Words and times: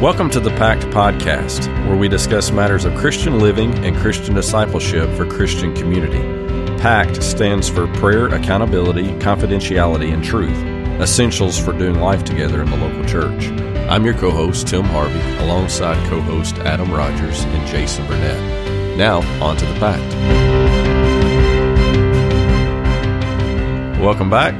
Welcome 0.00 0.30
to 0.30 0.38
the 0.38 0.50
Pact 0.50 0.82
Podcast, 0.84 1.66
where 1.88 1.96
we 1.96 2.06
discuss 2.06 2.52
matters 2.52 2.84
of 2.84 2.94
Christian 2.94 3.40
living 3.40 3.84
and 3.84 3.96
Christian 3.96 4.32
discipleship 4.32 5.10
for 5.16 5.26
Christian 5.26 5.74
community. 5.74 6.20
PACT 6.80 7.20
stands 7.20 7.68
for 7.68 7.88
Prayer, 7.94 8.28
Accountability, 8.28 9.08
Confidentiality, 9.14 10.14
and 10.14 10.22
Truth, 10.22 10.56
essentials 11.00 11.58
for 11.58 11.72
doing 11.72 11.96
life 11.96 12.22
together 12.22 12.62
in 12.62 12.70
the 12.70 12.76
local 12.76 13.04
church. 13.06 13.48
I'm 13.90 14.04
your 14.04 14.14
co 14.14 14.30
host, 14.30 14.68
Tim 14.68 14.84
Harvey, 14.84 15.18
alongside 15.42 15.96
co 16.08 16.20
host 16.20 16.58
Adam 16.58 16.92
Rogers 16.92 17.42
and 17.42 17.66
Jason 17.66 18.06
Burnett. 18.06 18.96
Now, 18.96 19.18
on 19.42 19.56
to 19.56 19.66
the 19.66 19.74
Pact. 19.80 20.14
Welcome 24.00 24.30
back. 24.30 24.54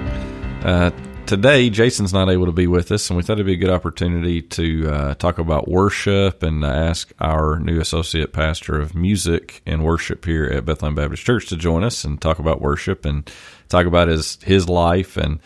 Uh, 0.65 0.91
today, 1.29 1.69
Jason's 1.69 2.13
not 2.13 2.31
able 2.31 2.47
to 2.47 2.53
be 2.53 2.67
with 2.67 2.91
us, 2.91 3.09
and 3.11 3.17
we 3.17 3.23
thought 3.23 3.35
it'd 3.35 3.47
be 3.47 3.53
a 3.53 3.57
good 3.57 3.71
opportunity 3.71 4.41
to 4.41 4.91
uh, 4.91 5.15
talk 5.15 5.39
about 5.39 5.69
worship 5.69 6.43
and 6.43 6.65
ask 6.65 7.13
our 7.21 7.61
new 7.61 7.81
associate 7.81 8.33
pastor 8.33 8.81
of 8.81 8.95
music 8.95 9.61
and 9.67 9.85
worship 9.85 10.25
here 10.25 10.47
at 10.47 10.65
Bethlehem 10.65 10.95
Baptist 10.95 11.25
Church 11.25 11.47
to 11.49 11.57
join 11.57 11.85
us 11.85 12.03
and 12.03 12.21
talk 12.21 12.39
about 12.39 12.63
worship 12.63 13.05
and 13.05 13.31
talk 13.69 13.87
about 13.87 14.09
his 14.09 14.39
his 14.43 14.69
life 14.69 15.19
and 15.19 15.39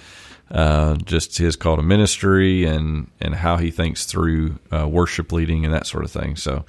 uh, 0.53 0.95
just 0.97 1.37
his 1.37 1.57
call 1.57 1.77
to 1.77 1.83
ministry 1.83 2.65
and 2.65 3.11
and 3.21 3.35
how 3.35 3.57
he 3.57 3.73
thinks 3.73 4.07
through 4.07 4.59
uh, 4.73 4.89
worship 4.89 5.33
leading 5.33 5.65
and 5.65 5.75
that 5.75 5.87
sort 5.87 6.05
of 6.05 6.11
thing. 6.11 6.37
So. 6.37 6.65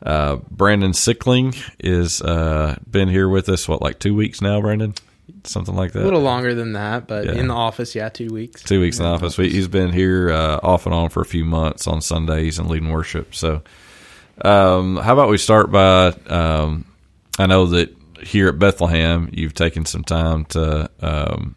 Uh, 0.00 0.36
Brandon 0.48 0.92
Sickling 0.92 1.54
is 1.80 2.22
uh, 2.22 2.76
been 2.88 3.08
here 3.08 3.28
with 3.28 3.48
us 3.48 3.66
what 3.66 3.82
like 3.82 3.98
two 3.98 4.14
weeks 4.14 4.40
now, 4.40 4.60
Brandon 4.60 4.94
something 5.44 5.74
like 5.74 5.92
that. 5.92 6.02
A 6.02 6.04
little 6.04 6.20
longer 6.20 6.54
than 6.54 6.72
that, 6.72 7.06
but 7.06 7.26
yeah. 7.26 7.32
in 7.32 7.48
the 7.48 7.54
office, 7.54 7.94
yeah, 7.94 8.08
two 8.08 8.28
weeks. 8.28 8.62
Two 8.62 8.80
weeks 8.80 8.98
in 8.98 9.04
the 9.04 9.10
office. 9.10 9.34
office. 9.34 9.52
He's 9.52 9.68
been 9.68 9.92
here 9.92 10.30
uh, 10.30 10.60
off 10.62 10.86
and 10.86 10.94
on 10.94 11.08
for 11.08 11.20
a 11.20 11.26
few 11.26 11.44
months 11.44 11.86
on 11.86 12.00
Sundays 12.00 12.58
and 12.58 12.68
leading 12.68 12.90
worship. 12.90 13.34
So, 13.34 13.62
um, 14.42 14.96
how 14.96 15.12
about 15.12 15.28
we 15.28 15.38
start 15.38 15.70
by? 15.70 16.08
Um, 16.26 16.84
I 17.38 17.46
know 17.46 17.66
that 17.66 17.94
here 18.22 18.48
at 18.48 18.58
Bethlehem, 18.58 19.30
you've 19.32 19.54
taken 19.54 19.84
some 19.84 20.04
time 20.04 20.44
to 20.46 20.90
um, 21.00 21.56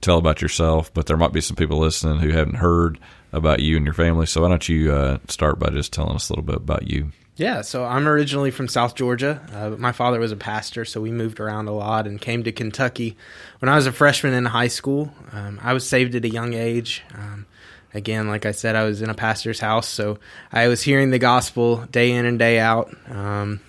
tell 0.00 0.18
about 0.18 0.42
yourself, 0.42 0.92
but 0.92 1.06
there 1.06 1.16
might 1.16 1.32
be 1.32 1.40
some 1.40 1.56
people 1.56 1.78
listening 1.78 2.18
who 2.18 2.30
haven't 2.30 2.56
heard 2.56 2.98
about 3.32 3.60
you 3.60 3.76
and 3.76 3.84
your 3.84 3.94
family. 3.94 4.26
So, 4.26 4.42
why 4.42 4.48
don't 4.48 4.68
you 4.68 4.92
uh, 4.92 5.18
start 5.28 5.58
by 5.58 5.70
just 5.70 5.92
telling 5.92 6.16
us 6.16 6.28
a 6.28 6.32
little 6.32 6.44
bit 6.44 6.56
about 6.56 6.88
you? 6.90 7.12
Yeah, 7.38 7.60
so 7.60 7.84
I'm 7.84 8.08
originally 8.08 8.50
from 8.50 8.66
South 8.66 8.96
Georgia. 8.96 9.40
Uh, 9.52 9.70
my 9.78 9.92
father 9.92 10.18
was 10.18 10.32
a 10.32 10.36
pastor, 10.36 10.84
so 10.84 11.00
we 11.00 11.12
moved 11.12 11.38
around 11.38 11.68
a 11.68 11.72
lot 11.72 12.08
and 12.08 12.20
came 12.20 12.42
to 12.42 12.50
Kentucky 12.50 13.16
when 13.60 13.68
I 13.68 13.76
was 13.76 13.86
a 13.86 13.92
freshman 13.92 14.34
in 14.34 14.44
high 14.44 14.66
school. 14.66 15.14
Um, 15.30 15.60
I 15.62 15.72
was 15.72 15.88
saved 15.88 16.16
at 16.16 16.24
a 16.24 16.28
young 16.28 16.54
age. 16.54 17.04
Um, 17.14 17.46
again, 17.94 18.26
like 18.26 18.44
I 18.44 18.50
said, 18.50 18.74
I 18.74 18.82
was 18.82 19.02
in 19.02 19.08
a 19.08 19.14
pastor's 19.14 19.60
house, 19.60 19.86
so 19.86 20.18
I 20.50 20.66
was 20.66 20.82
hearing 20.82 21.10
the 21.10 21.20
gospel 21.20 21.84
day 21.92 22.10
in 22.10 22.26
and 22.26 22.40
day 22.40 22.58
out. 22.58 22.92
Um, 23.08 23.60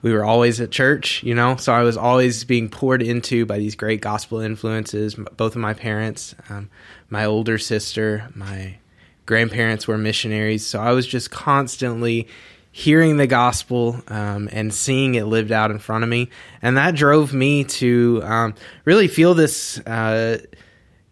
we 0.00 0.12
were 0.12 0.24
always 0.24 0.60
at 0.60 0.70
church, 0.70 1.24
you 1.24 1.34
know, 1.34 1.56
so 1.56 1.72
I 1.72 1.82
was 1.82 1.96
always 1.96 2.44
being 2.44 2.68
poured 2.68 3.02
into 3.02 3.46
by 3.46 3.58
these 3.58 3.74
great 3.74 4.00
gospel 4.00 4.38
influences. 4.38 5.16
Both 5.16 5.56
of 5.56 5.60
my 5.60 5.74
parents, 5.74 6.36
um, 6.50 6.70
my 7.10 7.24
older 7.24 7.58
sister, 7.58 8.28
my 8.32 8.76
grandparents 9.26 9.86
were 9.86 9.98
missionaries, 9.98 10.64
so 10.64 10.80
I 10.80 10.92
was 10.92 11.06
just 11.06 11.30
constantly 11.30 12.28
hearing 12.72 13.16
the 13.16 13.26
gospel 13.26 14.02
um, 14.08 14.48
and 14.52 14.72
seeing 14.72 15.14
it 15.14 15.24
lived 15.24 15.50
out 15.50 15.70
in 15.70 15.78
front 15.78 16.04
of 16.04 16.10
me, 16.10 16.30
and 16.62 16.76
that 16.76 16.94
drove 16.94 17.34
me 17.34 17.64
to 17.64 18.22
um, 18.24 18.54
really 18.84 19.08
feel 19.08 19.34
this. 19.34 19.78
Uh, 19.80 20.38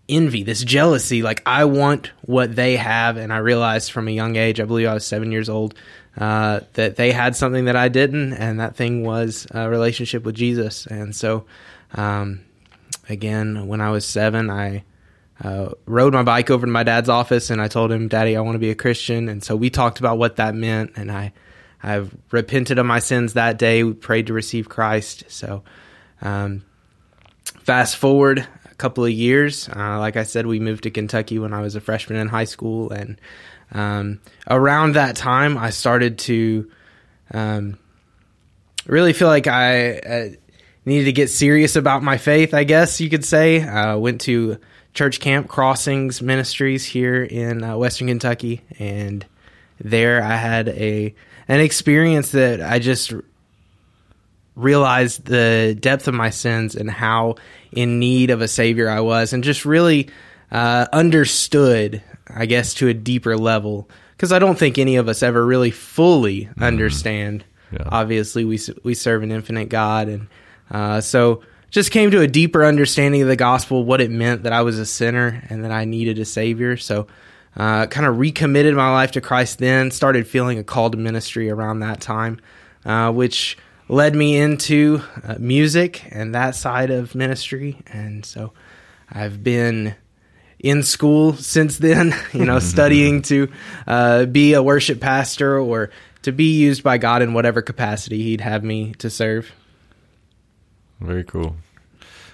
envy, 0.09 0.43
this 0.43 0.63
jealousy. 0.63 1.23
Like 1.23 1.43
I 1.47 1.65
want 1.65 2.13
what 2.23 2.55
they 2.55 2.77
have, 2.77 3.17
and 3.17 3.33
I 3.33 3.39
realized 3.39 3.93
from 3.93 4.09
a 4.09 4.11
young 4.11 4.37
age, 4.37 4.61
I 4.61 4.65
believe 4.65 4.87
I 4.87 4.95
was 4.95 5.07
seven 5.07 5.33
years 5.33 5.49
old, 5.49 5.75
uh, 6.17 6.61
that 6.75 6.97
they 6.97 7.13
had 7.13 7.35
something 7.37 7.65
that 7.65 7.77
I 7.77 7.89
didn't, 7.89 8.35
and 8.35 8.61
that 8.61 8.77
thing 8.77 9.05
was 9.05 9.47
a 9.51 9.69
relationship 9.69 10.25
with 10.25 10.35
Jesus. 10.35 10.87
And 10.87 11.15
so, 11.15 11.47
um, 11.95 12.45
again, 13.09 13.67
when 13.67 13.81
I 13.81 13.91
was 13.91 14.05
seven, 14.05 14.51
I 14.51 14.85
uh, 15.45 15.69
rode 15.85 16.15
my 16.15 16.23
bike 16.23 16.51
over 16.51 16.65
to 16.65 16.73
my 16.73 16.83
dad's 16.83 17.11
office 17.11 17.51
and 17.51 17.61
I 17.61 17.69
told 17.69 17.93
him, 17.93 18.09
Daddy, 18.09 18.35
I 18.35 18.41
want 18.41 18.55
to 18.55 18.61
be 18.61 18.71
a 18.71 18.75
Christian. 18.75 19.29
And 19.29 19.45
so 19.45 19.55
we 19.55 19.69
talked 19.69 19.99
about 19.99 20.17
what 20.17 20.37
that 20.37 20.55
meant. 20.55 20.93
And 20.97 21.13
I, 21.13 21.35
I've 21.83 22.17
repented 22.31 22.79
of 22.79 22.87
my 22.87 22.99
sins 22.99 23.35
that 23.35 23.59
day. 23.59 23.85
We 23.85 23.93
prayed 23.93 24.29
to 24.29 24.33
receive 24.33 24.71
Christ. 24.71 25.25
So, 25.29 25.63
um, 26.23 26.65
fast 27.45 27.99
forward 27.99 28.47
a 28.65 28.75
couple 28.77 29.05
of 29.05 29.11
years. 29.11 29.69
Uh, 29.69 29.99
like 29.99 30.17
I 30.17 30.23
said, 30.23 30.47
we 30.47 30.61
moved 30.61 30.85
to 30.85 30.91
Kentucky 30.91 31.39
when 31.39 31.53
I 31.53 31.61
was 31.61 31.77
a 31.77 31.81
freshman 31.81 32.19
in 32.19 32.29
high 32.29 32.45
school. 32.45 32.91
And 32.91 33.21
um, 33.71 34.23
around 34.49 34.95
that 34.95 35.15
time, 35.15 35.59
I 35.59 35.71
started 35.71 36.19
to 36.21 36.71
um, 37.33 37.79
really 38.87 39.13
feel 39.13 39.29
like 39.29 39.47
I 39.47 39.99
uh, 39.99 40.29
needed 40.87 41.05
to 41.05 41.13
get 41.13 41.29
serious 41.29 41.77
about 41.77 42.03
my 42.03 42.17
faith, 42.17 42.55
I 42.55 42.65
guess 42.65 42.99
you 42.99 43.11
could 43.11 43.27
say. 43.27 43.63
I 43.63 43.91
uh, 43.91 43.99
went 43.99 44.23
to 44.23 44.59
church 44.95 45.21
camp 45.21 45.49
crossings 45.49 46.23
ministries 46.23 46.85
here 46.85 47.23
in 47.23 47.63
uh, 47.63 47.77
western 47.77 48.07
kentucky 48.07 48.63
and 48.79 49.27
there 49.81 50.23
i 50.23 50.37
had 50.37 50.69
a 50.69 51.15
an 51.49 51.61
experience 51.61 52.31
that 52.31 52.63
i 52.63 52.79
just 52.79 53.13
realized 54.55 55.27
the 55.27 55.77
depth 55.81 56.07
of 56.07 56.15
my 56.15 56.31
sins 56.31 56.77
and 56.77 56.91
how 56.91 57.35
in 57.73 57.99
need 57.99 58.31
of 58.31 58.41
a 58.41 58.49
savior 58.49 58.89
i 58.89 59.01
was 59.01 59.33
and 59.33 59.43
just 59.43 59.65
really 59.65 60.09
uh, 60.53 60.87
understood 60.93 62.01
i 62.29 62.47
guess 62.47 62.73
to 62.75 62.87
a 62.89 62.95
deeper 62.95 63.37
level 63.37 63.89
because 64.13 64.31
i 64.31 64.39
don't 64.39 64.59
think 64.59 64.79
any 64.79 64.95
of 64.95 65.09
us 65.09 65.25
ever 65.25 65.45
really 65.45 65.73
fully 65.73 66.43
mm-hmm. 66.43 66.63
understand 66.63 67.45
yeah. 67.73 67.89
obviously 67.89 68.45
we 68.45 68.61
we 68.85 68.95
serve 68.95 69.25
an 69.25 69.33
infinite 69.33 69.69
god 69.69 70.09
and 70.09 70.29
uh, 70.71 71.01
so 71.01 71.43
just 71.75 71.91
came 71.91 72.13
to 72.13 72.21
a 72.21 72.29
deeper 72.29 72.65
understanding 72.65 73.21
of 73.21 73.27
the 73.27 73.35
gospel, 73.35 73.85
what 73.85 74.01
it 74.01 74.09
meant 74.09 74.45
that 74.45 74.53
I 74.53 74.63
was 74.63 74.79
a 74.79 74.87
sinner 74.87 75.43
and 75.51 75.65
that 75.65 75.73
I 75.73 75.85
needed 75.85 76.21
a 76.21 76.25
savior. 76.25 76.77
So, 76.77 77.09
uh, 77.57 77.89
kind 77.89 78.07
of 78.07 78.21
recommitted 78.21 78.77
my 78.77 78.93
life 78.93 79.11
to 79.13 79.21
Christ 79.21 79.59
then, 79.59 79.91
started 79.91 80.29
feeling 80.29 80.57
a 80.61 80.63
call 80.63 80.91
to 80.91 80.97
ministry 80.97 81.51
around 81.51 81.81
that 81.81 82.01
time, 82.01 82.41
uh, 82.85 83.11
which 83.11 83.59
led 83.89 84.15
me 84.15 84.37
into 84.37 85.03
uh, 85.25 85.35
music 85.41 86.05
and 86.13 86.33
that 86.33 86.55
side 86.55 86.93
of 86.93 87.17
ministry. 87.17 87.83
And 87.89 88.25
so 88.25 88.53
I've 89.11 89.43
been 89.43 89.97
in 90.61 90.85
school 90.85 91.33
since 91.33 91.79
then, 91.79 92.15
you 92.33 92.45
know, 92.45 92.61
studying 92.61 93.21
to 93.31 93.51
uh, 93.89 94.27
be 94.27 94.55
a 94.55 94.63
worship 94.63 95.01
pastor 95.01 95.59
or 95.59 95.91
to 96.23 96.31
be 96.31 96.57
used 96.57 96.85
by 96.85 96.99
God 96.99 97.21
in 97.21 97.35
whatever 97.35 97.63
capacity 97.63 98.23
He'd 98.23 98.43
have 98.43 98.63
me 98.63 98.93
to 98.99 99.11
serve. 99.11 99.53
Very 101.05 101.25
cool. 101.25 101.57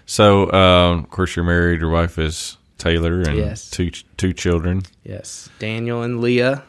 So, 0.06 0.50
um, 0.52 1.00
of 1.00 1.10
course, 1.10 1.36
you're 1.36 1.44
married. 1.44 1.80
Your 1.80 1.90
wife 1.90 2.18
is 2.18 2.56
Taylor, 2.78 3.20
and 3.20 3.36
yes. 3.36 3.68
two 3.70 3.90
two 4.16 4.32
children. 4.32 4.82
Yes, 5.04 5.48
Daniel 5.58 6.02
and 6.02 6.20
Leah. 6.20 6.64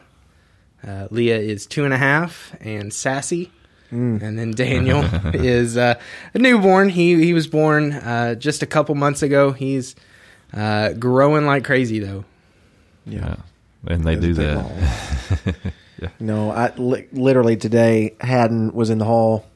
Uh, 0.86 1.06
Leah 1.10 1.38
is 1.38 1.66
two 1.66 1.84
and 1.84 1.94
a 1.94 1.98
half, 1.98 2.54
and 2.60 2.92
sassy. 2.92 3.50
Mm. 3.92 4.22
And 4.22 4.38
then 4.38 4.52
Daniel 4.52 5.04
is 5.34 5.76
uh, 5.76 5.94
a 6.34 6.38
newborn. 6.38 6.88
He 6.88 7.24
he 7.24 7.34
was 7.34 7.46
born 7.46 7.92
uh, 7.92 8.34
just 8.34 8.62
a 8.62 8.66
couple 8.66 8.94
months 8.94 9.22
ago. 9.22 9.52
He's 9.52 9.94
uh, 10.52 10.94
growing 10.94 11.46
like 11.46 11.64
crazy, 11.64 11.98
though. 11.98 12.24
Yeah, 13.06 13.36
yeah. 13.86 13.92
and 13.92 14.04
they 14.04 14.16
do 14.16 14.34
that. 14.34 15.54
yeah. 16.00 16.08
No, 16.18 16.50
I 16.50 16.72
li- 16.76 17.08
literally 17.12 17.56
today 17.56 18.14
Haddon 18.20 18.72
was 18.72 18.90
in 18.90 18.98
the 18.98 19.04
hall 19.04 19.46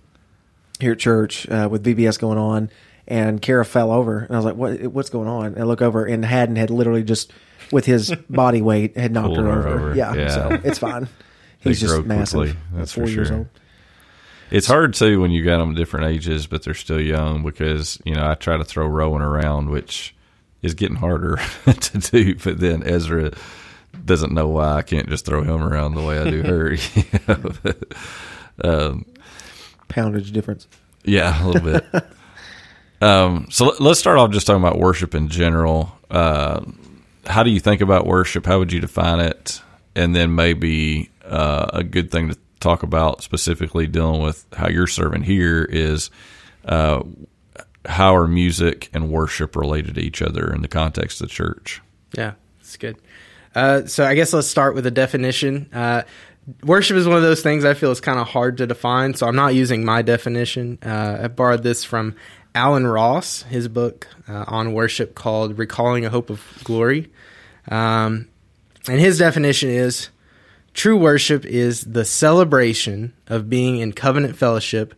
here 0.80 0.92
at 0.92 0.98
church 0.98 1.48
uh, 1.48 1.68
with 1.70 1.84
VBS 1.84 2.18
going 2.18 2.38
on, 2.38 2.70
and 3.06 3.40
Kara 3.40 3.64
fell 3.64 3.90
over, 3.90 4.20
and 4.20 4.32
I 4.32 4.36
was 4.36 4.44
like, 4.44 4.56
"What? 4.56 4.80
What's 4.88 5.10
going 5.10 5.28
on?" 5.28 5.46
And 5.46 5.60
I 5.60 5.62
look 5.62 5.82
over, 5.82 6.04
and 6.04 6.24
Haddon 6.24 6.56
had 6.56 6.70
literally 6.70 7.02
just 7.02 7.32
with 7.72 7.86
his 7.86 8.14
body 8.30 8.62
weight 8.62 8.96
had 8.96 9.12
knocked 9.12 9.36
her, 9.36 9.44
her 9.44 9.58
over. 9.58 9.68
over. 9.68 9.94
Yeah, 9.94 10.14
yeah, 10.14 10.28
so 10.28 10.60
it's 10.64 10.78
fine. 10.78 11.08
He's 11.60 11.80
just 11.80 12.04
massive. 12.04 12.40
Quickly. 12.40 12.58
That's 12.72 12.92
four 12.92 13.04
for 13.04 13.10
sure. 13.10 13.22
Years 13.22 13.30
old. 13.30 13.48
It's 14.50 14.66
hard 14.68 14.94
too 14.94 15.20
when 15.20 15.32
you 15.32 15.44
got 15.44 15.58
them 15.58 15.74
different 15.74 16.06
ages, 16.06 16.46
but 16.46 16.62
they're 16.62 16.74
still 16.74 17.00
young 17.00 17.42
because 17.42 18.00
you 18.04 18.14
know 18.14 18.28
I 18.28 18.34
try 18.34 18.56
to 18.56 18.64
throw 18.64 18.86
Rowan 18.86 19.22
around, 19.22 19.70
which 19.70 20.14
is 20.62 20.74
getting 20.74 20.96
harder 20.96 21.40
to 21.66 21.98
do. 21.98 22.36
But 22.36 22.60
then 22.60 22.82
Ezra 22.84 23.32
doesn't 24.04 24.32
know 24.32 24.48
why 24.48 24.74
I 24.74 24.82
can't 24.82 25.08
just 25.08 25.26
throw 25.26 25.42
him 25.42 25.62
around 25.62 25.94
the 25.94 26.02
way 26.02 26.18
I 26.18 26.30
do 26.30 26.42
her. 26.42 26.76
um, 28.64 29.06
Poundage 29.88 30.32
difference. 30.32 30.66
Yeah, 31.04 31.44
a 31.44 31.46
little 31.46 31.72
bit. 31.72 31.86
Um, 33.00 33.48
so 33.50 33.66
let, 33.66 33.90
us 33.90 33.98
start 33.98 34.18
off 34.18 34.30
just 34.30 34.46
talking 34.46 34.62
about 34.62 34.78
worship 34.78 35.14
in 35.14 35.28
general. 35.28 35.92
Uh, 36.10 36.62
how 37.26 37.42
do 37.42 37.50
you 37.50 37.60
think 37.60 37.80
about 37.80 38.06
worship? 38.06 38.46
How 38.46 38.58
would 38.58 38.72
you 38.72 38.80
define 38.80 39.20
it? 39.20 39.60
And 39.94 40.14
then 40.14 40.34
maybe 40.34 41.10
uh, 41.24 41.66
a 41.72 41.82
good 41.84 42.10
thing 42.10 42.28
to 42.30 42.38
talk 42.60 42.82
about 42.82 43.22
specifically 43.22 43.86
dealing 43.86 44.22
with 44.22 44.46
how 44.54 44.68
you're 44.68 44.86
serving 44.86 45.22
here 45.22 45.64
is 45.64 46.10
uh, 46.64 47.02
how 47.84 48.16
are 48.16 48.26
music 48.26 48.90
and 48.92 49.10
worship 49.10 49.56
related 49.56 49.96
to 49.96 50.00
each 50.00 50.22
other 50.22 50.52
in 50.52 50.62
the 50.62 50.68
context 50.68 51.20
of 51.20 51.28
the 51.28 51.34
church? 51.34 51.82
Yeah, 52.16 52.32
that's 52.58 52.76
good. 52.76 52.96
Uh, 53.54 53.86
so 53.86 54.04
I 54.04 54.14
guess 54.14 54.32
let's 54.32 54.48
start 54.48 54.74
with 54.74 54.86
a 54.86 54.90
definition. 54.90 55.70
Uh, 55.72 56.02
worship 56.62 56.96
is 56.96 57.06
one 57.06 57.16
of 57.16 57.22
those 57.22 57.42
things 57.42 57.64
I 57.64 57.74
feel 57.74 57.90
is 57.90 58.00
kind 58.00 58.18
of 58.18 58.26
hard 58.26 58.58
to 58.58 58.66
define, 58.66 59.14
so 59.14 59.26
I'm 59.26 59.36
not 59.36 59.54
using 59.54 59.84
my 59.84 60.02
definition. 60.02 60.78
Uh, 60.84 61.18
I 61.22 61.28
borrowed 61.28 61.62
this 61.62 61.84
from 61.84 62.16
Allen 62.54 62.86
Ross, 62.86 63.42
his 63.42 63.68
book 63.68 64.08
uh, 64.28 64.44
on 64.46 64.72
worship 64.72 65.14
called 65.14 65.58
"Recalling 65.58 66.04
a 66.04 66.10
Hope 66.10 66.30
of 66.30 66.42
Glory," 66.64 67.10
um, 67.68 68.28
and 68.88 69.00
his 69.00 69.18
definition 69.18 69.70
is. 69.70 70.10
True 70.74 70.98
worship 70.98 71.46
is 71.46 71.80
the 71.84 72.04
celebration 72.04 73.14
of 73.28 73.48
being 73.48 73.78
in 73.78 73.94
covenant 73.94 74.36
fellowship 74.36 74.92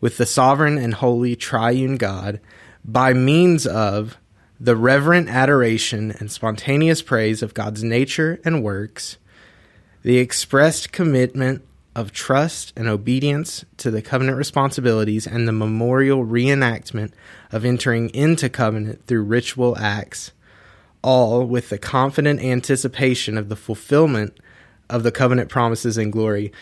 with 0.00 0.16
the 0.16 0.26
sovereign 0.26 0.76
and 0.76 0.92
holy 0.92 1.36
triune 1.36 1.98
God 1.98 2.40
by 2.84 3.12
means 3.12 3.64
of 3.64 4.16
the 4.58 4.76
reverent 4.76 5.28
adoration 5.28 6.10
and 6.18 6.32
spontaneous 6.32 7.00
praise 7.00 7.42
of 7.42 7.54
God's 7.54 7.84
nature 7.84 8.40
and 8.44 8.64
works, 8.64 9.18
the 10.02 10.18
expressed 10.18 10.92
commitment 10.92 11.62
of 11.94 12.12
trust 12.12 12.72
and 12.76 12.88
obedience 12.88 13.64
to 13.76 13.90
the 13.90 14.02
covenant 14.02 14.38
responsibilities, 14.38 15.26
and 15.26 15.46
the 15.46 15.52
memorial 15.52 16.24
reenactment 16.24 17.12
of 17.52 17.64
entering 17.64 18.08
into 18.10 18.48
covenant 18.48 19.04
through 19.06 19.22
ritual 19.22 19.76
acts, 19.76 20.32
all 21.02 21.44
with 21.44 21.68
the 21.68 21.78
confident 21.78 22.40
anticipation 22.40 23.36
of 23.36 23.48
the 23.48 23.56
fulfillment 23.56 24.38
of 24.88 25.02
the 25.02 25.12
covenant 25.12 25.48
promises 25.48 25.98
and 25.98 26.12
glory. 26.12 26.52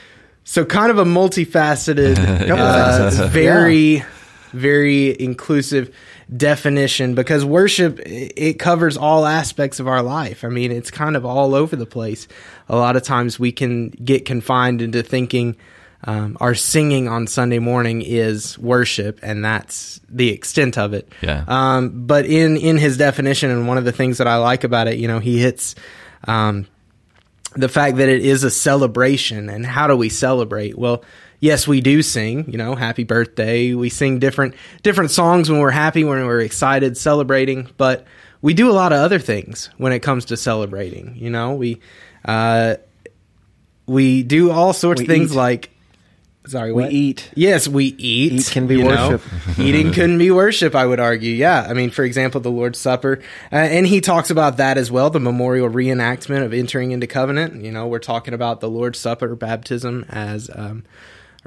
So, 0.44 0.64
kind 0.64 0.90
of 0.90 0.98
a 0.98 1.04
multifaceted, 1.04 2.18
uh, 2.50 3.28
very, 3.28 4.02
very 4.52 5.20
inclusive 5.20 5.94
definition 6.34 7.14
because 7.14 7.44
worship 7.44 8.00
it 8.04 8.58
covers 8.58 8.96
all 8.96 9.24
aspects 9.24 9.80
of 9.80 9.88
our 9.88 10.02
life. 10.02 10.44
I 10.44 10.48
mean, 10.48 10.72
it's 10.72 10.90
kind 10.90 11.16
of 11.16 11.24
all 11.24 11.54
over 11.54 11.76
the 11.76 11.86
place. 11.86 12.28
A 12.68 12.76
lot 12.76 12.96
of 12.96 13.02
times 13.02 13.38
we 13.38 13.52
can 13.52 13.88
get 13.88 14.24
confined 14.24 14.82
into 14.82 15.02
thinking 15.02 15.56
um, 16.04 16.36
our 16.40 16.54
singing 16.54 17.08
on 17.08 17.26
Sunday 17.26 17.58
morning 17.58 18.02
is 18.02 18.56
worship, 18.58 19.18
and 19.22 19.44
that's 19.44 20.00
the 20.08 20.30
extent 20.30 20.78
of 20.78 20.94
it. 20.94 21.10
Yeah. 21.22 21.44
Um, 21.48 22.06
but 22.06 22.24
in 22.24 22.56
in 22.56 22.78
his 22.78 22.96
definition, 22.96 23.50
and 23.50 23.66
one 23.66 23.78
of 23.78 23.84
the 23.84 23.92
things 23.92 24.18
that 24.18 24.28
I 24.28 24.36
like 24.36 24.64
about 24.64 24.86
it, 24.86 24.98
you 24.98 25.08
know, 25.08 25.18
he 25.18 25.40
hits. 25.40 25.74
Um, 26.24 26.66
the 27.54 27.68
fact 27.68 27.96
that 27.96 28.08
it 28.08 28.24
is 28.24 28.44
a 28.44 28.50
celebration 28.50 29.48
and 29.48 29.64
how 29.64 29.86
do 29.86 29.96
we 29.96 30.10
celebrate? 30.10 30.76
Well, 30.76 31.02
yes, 31.40 31.66
we 31.66 31.80
do 31.80 32.02
sing, 32.02 32.50
you 32.50 32.58
know, 32.58 32.74
happy 32.74 33.04
birthday. 33.04 33.74
We 33.74 33.88
sing 33.88 34.18
different 34.18 34.54
different 34.82 35.10
songs 35.10 35.50
when 35.50 35.60
we're 35.60 35.70
happy, 35.70 36.04
when 36.04 36.24
we're 36.26 36.40
excited, 36.40 36.96
celebrating, 36.96 37.68
but 37.76 38.06
we 38.40 38.54
do 38.54 38.70
a 38.70 38.72
lot 38.72 38.92
of 38.92 38.98
other 38.98 39.18
things 39.18 39.70
when 39.76 39.92
it 39.92 40.00
comes 40.00 40.26
to 40.26 40.36
celebrating, 40.36 41.16
you 41.16 41.30
know. 41.30 41.54
We 41.54 41.80
uh 42.24 42.76
we 43.86 44.22
do 44.22 44.50
all 44.50 44.72
sorts 44.72 45.00
we 45.00 45.04
of 45.04 45.08
things 45.08 45.32
eat. 45.32 45.36
like 45.36 45.70
Sorry, 46.46 46.72
we 46.72 46.86
eat. 46.86 47.30
Yes, 47.34 47.68
we 47.68 47.84
eat. 47.84 48.32
Eat 48.32 48.50
can 48.50 48.66
be 48.66 48.82
worship. 48.82 49.20
Eating 49.58 49.92
couldn't 49.92 50.16
be 50.16 50.30
worship, 50.30 50.74
I 50.74 50.86
would 50.86 50.98
argue. 50.98 51.34
Yeah, 51.34 51.66
I 51.68 51.74
mean, 51.74 51.90
for 51.90 52.04
example, 52.04 52.40
the 52.40 52.50
Lord's 52.50 52.78
Supper, 52.78 53.20
uh, 53.52 53.56
and 53.56 53.86
he 53.86 54.00
talks 54.00 54.30
about 54.30 54.56
that 54.56 54.78
as 54.78 54.90
well. 54.90 55.10
The 55.10 55.20
memorial 55.20 55.68
reenactment 55.68 56.46
of 56.46 56.54
entering 56.54 56.92
into 56.92 57.06
covenant. 57.06 57.62
You 57.62 57.70
know, 57.70 57.86
we're 57.86 57.98
talking 57.98 58.32
about 58.32 58.60
the 58.60 58.70
Lord's 58.70 58.98
Supper, 58.98 59.34
baptism 59.36 60.06
as 60.08 60.48
um, 60.54 60.84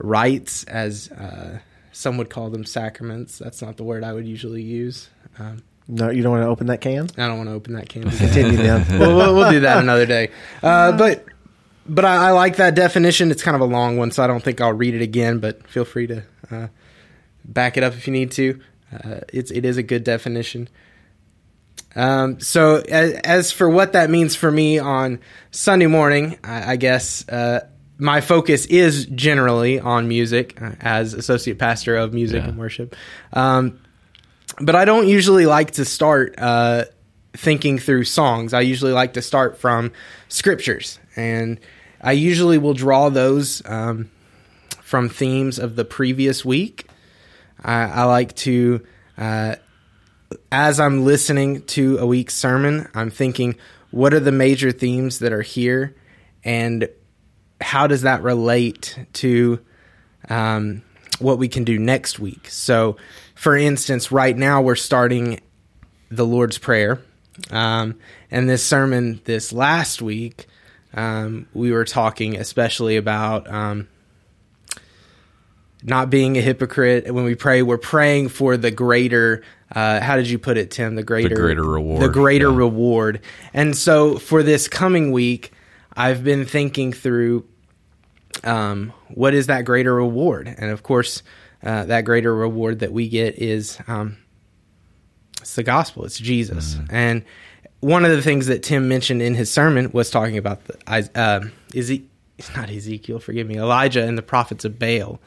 rites, 0.04 0.64
as 0.66 1.12
uh, 1.12 1.60
some 1.92 2.18
would 2.18 2.30
call 2.30 2.50
them 2.50 2.66
sacraments. 2.66 3.38
That's 3.38 3.62
not 3.62 3.78
the 3.78 3.84
word 3.84 4.04
I 4.04 4.14
would 4.14 4.28
usually 4.28 4.62
use. 4.62 5.10
Um, 5.40 5.64
no, 5.88 6.10
you 6.10 6.24
don't 6.24 6.32
want 6.32 6.44
to 6.44 6.50
open 6.50 6.68
that 6.68 6.82
can. 6.82 7.10
I 7.18 7.28
don't 7.28 7.38
want 7.38 7.50
to 7.50 7.54
open 7.54 7.74
that 7.74 7.90
can. 7.90 8.04
Continue 8.10 8.58
then. 8.58 8.86
we'll, 9.00 9.16
we'll, 9.16 9.36
we'll, 9.36 9.52
do 9.52 9.60
that 9.62 9.80
another 9.80 10.06
day. 10.06 10.30
Uh, 10.64 10.92
but 10.98 11.26
but 11.88 12.06
I, 12.06 12.30
I, 12.30 12.32
like 12.32 12.58
that 12.58 12.76
definition. 12.76 13.32
It's 13.32 13.44
kind 13.44 13.56
of 13.56 13.62
a 13.62 13.66
long 13.66 13.98
one, 13.98 14.12
so 14.12 14.24
I 14.24 14.28
don't 14.28 14.44
think 14.44 14.62
I'll 14.62 14.74
read 14.74 14.94
it 14.94 15.02
again. 15.02 15.40
But 15.40 15.68
feel 15.68 15.86
free 15.86 16.08
to 16.08 16.24
uh, 16.50 16.68
back 17.44 17.78
it 17.78 17.84
up 17.84 17.94
if 17.94 18.08
you 18.08 18.14
need 18.14 18.32
to. 18.32 18.62
Uh, 18.94 19.20
it's 19.34 19.52
it 19.52 19.66
is 19.66 19.78
a 19.78 19.84
good 19.84 20.04
definition. 20.04 20.70
Um, 21.96 22.40
so 22.40 22.78
as, 22.78 23.14
as, 23.14 23.52
for 23.52 23.70
what 23.70 23.94
that 23.94 24.10
means 24.10 24.34
for 24.34 24.50
me 24.50 24.80
on 24.80 25.20
Sunday 25.52 25.88
morning, 25.88 26.38
I, 26.42 26.74
I 26.74 26.76
guess 26.78 27.28
uh, 27.28 27.68
my 28.02 28.20
focus 28.20 28.66
is 28.66 29.06
generally 29.06 29.80
on 29.80 30.08
music 30.08 30.60
uh, 30.60 30.72
as 30.82 31.14
associate 31.14 31.60
pastor 31.60 31.96
of 31.96 32.16
music 32.16 32.42
yeah. 32.42 32.50
and 32.50 32.58
worship. 32.58 32.96
Um, 33.32 33.80
but 34.60 34.76
I 34.76 34.86
don't 34.86 35.08
usually 35.08 35.46
like 35.46 35.72
to 35.72 35.86
start 35.86 36.34
uh, 36.40 36.86
thinking 37.34 37.78
through 37.78 38.06
songs. 38.06 38.56
I 38.56 38.62
usually 38.62 38.92
like 38.92 39.14
to 39.14 39.22
start 39.22 39.60
from 39.60 39.92
scriptures 40.30 41.00
and 41.16 41.60
I 42.02 42.14
usually 42.14 42.58
will 42.58 42.74
draw 42.74 43.10
those 43.10 43.62
um, 43.68 44.10
from 44.82 45.08
themes 45.08 45.60
of 45.60 45.76
the 45.76 45.86
previous 45.86 46.44
week. 46.44 46.88
I, 47.64 47.84
I 47.84 48.04
like 48.06 48.36
to, 48.38 48.84
uh, 49.16 49.58
as 50.52 50.80
I'm 50.80 51.06
listening 51.06 51.62
to 51.68 52.00
a 52.00 52.08
week's 52.08 52.34
sermon, 52.34 52.90
I'm 52.96 53.12
thinking, 53.12 53.58
what 53.92 54.16
are 54.16 54.20
the 54.20 54.32
major 54.32 54.72
themes 54.72 55.20
that 55.20 55.34
are 55.34 55.44
here, 55.44 55.96
and 56.44 56.90
how 57.62 57.88
does 57.88 58.02
that 58.02 58.22
relate 58.24 58.98
to 59.14 59.60
um, 60.30 60.82
what 61.20 61.38
we 61.38 61.48
can 61.48 61.64
do 61.64 61.78
next 61.80 62.20
week? 62.20 62.50
So, 62.50 62.98
for 63.36 63.56
instance, 63.56 64.12
right 64.12 64.36
now 64.36 64.62
we're 64.62 64.76
starting 64.76 65.40
the 66.10 66.26
Lord's 66.26 66.58
Prayer. 66.58 67.00
Um, 67.50 67.98
and 68.30 68.50
this 68.50 68.64
sermon 68.64 69.22
this 69.26 69.54
last 69.54 70.02
week 70.02 70.48
um, 70.94 71.48
we 71.54 71.72
were 71.72 71.86
talking 71.86 72.38
especially 72.38 72.98
about 72.98 73.50
um, 73.50 73.88
not 75.84 76.10
being 76.10 76.38
a 76.38 76.42
hypocrite. 76.42 77.12
When 77.12 77.24
we 77.24 77.36
pray, 77.36 77.62
we're 77.62 77.78
praying 77.78 78.30
for 78.30 78.58
the 78.58 78.72
greater. 78.72 79.44
Uh, 79.74 80.02
how 80.02 80.18
did 80.18 80.30
you 80.30 80.38
put 80.38 80.58
it, 80.58 80.72
Tim? 80.72 80.96
The 80.96 81.04
greater, 81.04 81.30
the 81.30 81.36
greater 81.36 81.64
reward. 81.64 82.02
The 82.02 82.10
greater 82.10 82.50
yeah. 82.50 82.58
reward. 82.58 83.22
And 83.54 83.76
so 83.76 84.18
for 84.18 84.44
this 84.44 84.68
coming 84.68 85.12
week, 85.12 85.54
I've 85.96 86.24
been 86.24 86.46
thinking 86.46 86.94
through 86.94 87.48
um, 88.44 88.94
what 89.10 89.34
is 89.34 89.48
that 89.48 89.66
greater 89.66 89.94
reward, 89.94 90.48
and 90.48 90.72
of 90.72 90.84
course, 90.84 91.24
uh, 91.64 91.86
that 91.86 92.06
greater 92.06 92.34
reward 92.34 92.80
that 92.80 92.92
we 92.92 93.10
get 93.10 93.38
is 93.38 93.78
um, 93.88 94.18
it's 95.40 95.56
the 95.56 95.64
gospel. 95.64 96.06
It's 96.06 96.18
Jesus, 96.18 96.76
mm. 96.76 96.88
and 96.92 97.24
one 97.80 98.06
of 98.06 98.12
the 98.12 98.22
things 98.22 98.48
that 98.48 98.64
Tim 98.64 98.88
mentioned 98.88 99.22
in 99.22 99.36
his 99.36 99.52
sermon 99.52 99.92
was 99.92 100.10
talking 100.10 100.38
about 100.38 100.66
the 100.66 101.10
uh, 101.16 101.42
is 101.74 102.00
not 102.56 102.70
Ezekiel, 102.70 103.20
forgive 103.20 103.48
me, 103.48 103.58
Elijah 103.58 104.04
and 104.04 104.18
the 104.18 104.24
prophets 104.24 104.66
of 104.66 104.80
Baal, 104.80 105.20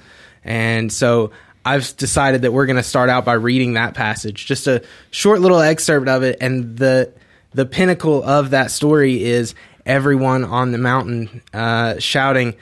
and 0.43 0.93
so 0.93 1.31
I've 1.65 1.97
decided 1.97 2.43
that 2.43 2.53
we're 2.53 2.67
going 2.67 2.77
to 2.77 2.83
start 2.83 3.09
out 3.09 3.25
by 3.25 3.35
reading 3.35 3.75
that 3.75 3.95
passage, 3.95 4.45
just 4.45 4.67
a 4.67 4.83
short 5.11 5.41
little 5.41 5.61
excerpt 5.61 6.09
of 6.09 6.23
it, 6.23 6.39
and 6.41 6.77
the 6.77 7.13
the 7.55 7.65
pinnacle 7.65 8.23
of 8.23 8.51
that 8.51 8.71
story 8.71 9.23
is 9.23 9.55
everyone 9.87 10.45
on 10.45 10.73
the 10.73 10.79
mountain 10.79 11.43
uh, 11.53 11.99
shouting. 11.99 12.55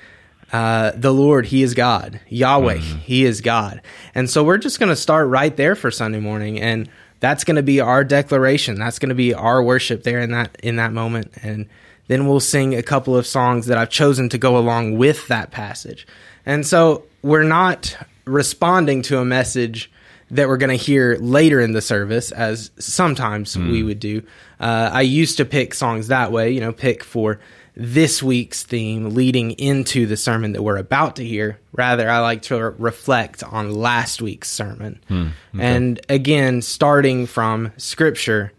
Uh, 0.52 0.92
the 0.94 1.12
Lord, 1.12 1.46
He 1.46 1.62
is 1.62 1.74
God. 1.74 2.20
Yahweh, 2.28 2.76
mm-hmm. 2.76 2.98
He 2.98 3.24
is 3.24 3.40
God. 3.40 3.80
And 4.14 4.28
so 4.28 4.44
we're 4.44 4.58
just 4.58 4.78
going 4.78 4.90
to 4.90 4.96
start 4.96 5.28
right 5.28 5.56
there 5.56 5.74
for 5.74 5.90
Sunday 5.90 6.20
morning. 6.20 6.60
And 6.60 6.88
that's 7.22 7.44
going 7.44 7.56
to 7.56 7.62
be 7.62 7.80
our 7.80 8.02
declaration. 8.02 8.78
That's 8.78 8.98
going 8.98 9.10
to 9.10 9.14
be 9.14 9.32
our 9.32 9.62
worship 9.62 10.02
there 10.02 10.18
in 10.18 10.32
that 10.32 10.56
in 10.60 10.76
that 10.76 10.92
moment, 10.92 11.32
and 11.42 11.68
then 12.08 12.26
we'll 12.26 12.40
sing 12.40 12.74
a 12.74 12.82
couple 12.82 13.16
of 13.16 13.28
songs 13.28 13.66
that 13.66 13.78
I've 13.78 13.90
chosen 13.90 14.28
to 14.30 14.38
go 14.38 14.58
along 14.58 14.98
with 14.98 15.28
that 15.28 15.52
passage. 15.52 16.04
And 16.44 16.66
so 16.66 17.04
we're 17.22 17.44
not 17.44 17.96
responding 18.24 19.02
to 19.02 19.18
a 19.18 19.24
message 19.24 19.88
that 20.32 20.48
we're 20.48 20.56
going 20.56 20.76
to 20.76 20.84
hear 20.84 21.16
later 21.20 21.60
in 21.60 21.72
the 21.72 21.80
service, 21.80 22.32
as 22.32 22.72
sometimes 22.76 23.54
mm. 23.54 23.70
we 23.70 23.84
would 23.84 24.00
do. 24.00 24.24
Uh, 24.58 24.90
I 24.92 25.02
used 25.02 25.36
to 25.36 25.44
pick 25.44 25.74
songs 25.74 26.08
that 26.08 26.32
way, 26.32 26.50
you 26.50 26.60
know, 26.60 26.72
pick 26.72 27.04
for 27.04 27.38
this 27.74 28.22
week's 28.22 28.62
theme 28.64 29.10
leading 29.10 29.52
into 29.52 30.06
the 30.06 30.16
sermon 30.16 30.52
that 30.52 30.62
we're 30.62 30.76
about 30.76 31.16
to 31.16 31.24
hear. 31.24 31.58
Rather, 31.72 32.08
I 32.08 32.18
like 32.20 32.42
to 32.42 32.56
reflect 32.56 33.42
on 33.42 33.74
last 33.74 34.20
week's 34.20 34.50
sermon. 34.50 35.02
Hmm, 35.08 35.28
okay. 35.54 35.64
And 35.64 36.00
again, 36.08 36.62
starting 36.62 37.26
from 37.26 37.72
scripture 37.78 38.52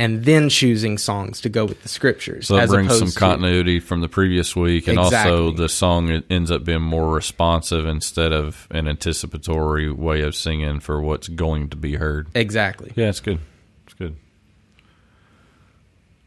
and 0.00 0.24
then 0.24 0.48
choosing 0.48 0.96
songs 0.96 1.42
to 1.42 1.50
go 1.50 1.66
with 1.66 1.82
the 1.82 1.88
scriptures. 1.88 2.46
So 2.46 2.56
that 2.56 2.70
brings 2.70 2.98
some 2.98 3.12
continuity 3.12 3.80
from 3.80 4.00
the 4.00 4.08
previous 4.08 4.56
week, 4.56 4.88
and 4.88 4.98
exactly. 4.98 5.32
also 5.32 5.50
the 5.54 5.68
song 5.68 6.22
ends 6.30 6.50
up 6.50 6.64
being 6.64 6.80
more 6.80 7.12
responsive 7.12 7.86
instead 7.86 8.32
of 8.32 8.66
an 8.70 8.88
anticipatory 8.88 9.92
way 9.92 10.22
of 10.22 10.34
singing 10.34 10.80
for 10.80 11.02
what's 11.02 11.28
going 11.28 11.68
to 11.68 11.76
be 11.76 11.96
heard. 11.96 12.28
Exactly. 12.34 12.92
Yeah, 12.96 13.10
it's 13.10 13.20
good. 13.20 13.40
It's 13.84 13.92
good. 13.94 14.16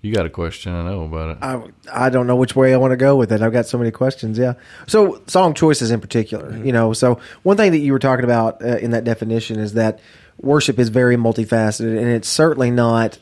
You 0.04 0.14
got 0.14 0.26
a 0.26 0.30
question? 0.30 0.74
I 0.74 0.84
know 0.84 1.06
about 1.06 1.30
it. 1.30 1.38
I 1.42 1.64
I 2.08 2.10
don't 2.10 2.28
know 2.28 2.36
which 2.36 2.58
way 2.58 2.74
I 2.74 2.78
want 2.78 2.92
to 2.92 2.98
go 2.98 3.16
with 3.16 3.32
it. 3.32 3.42
I've 3.42 3.54
got 3.54 3.68
so 3.68 3.78
many 3.78 3.90
questions. 3.90 4.38
Yeah. 4.38 4.56
So 4.86 5.22
song 5.28 5.54
choices 5.54 5.92
in 5.92 6.02
particular, 6.02 6.52
mm-hmm. 6.52 6.66
you 6.66 6.74
know. 6.74 6.92
So 6.92 7.22
one 7.44 7.56
thing 7.56 7.72
that 7.72 7.78
you 7.78 7.94
were 7.94 8.00
talking 8.00 8.26
about 8.26 8.62
uh, 8.62 8.78
in 8.80 8.92
that 8.92 9.06
definition 9.06 9.60
is 9.60 9.74
that 9.74 10.02
worship 10.42 10.78
is 10.78 10.90
very 10.90 11.16
multifaceted, 11.16 11.98
and 11.98 12.10
it's 12.10 12.28
certainly 12.28 12.70
not 12.70 13.18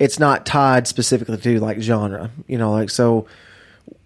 it's 0.00 0.18
not 0.18 0.44
tied 0.44 0.88
specifically 0.88 1.36
to 1.36 1.60
like 1.60 1.78
genre. 1.78 2.32
You 2.48 2.58
know, 2.58 2.72
like 2.72 2.90
so. 2.90 3.26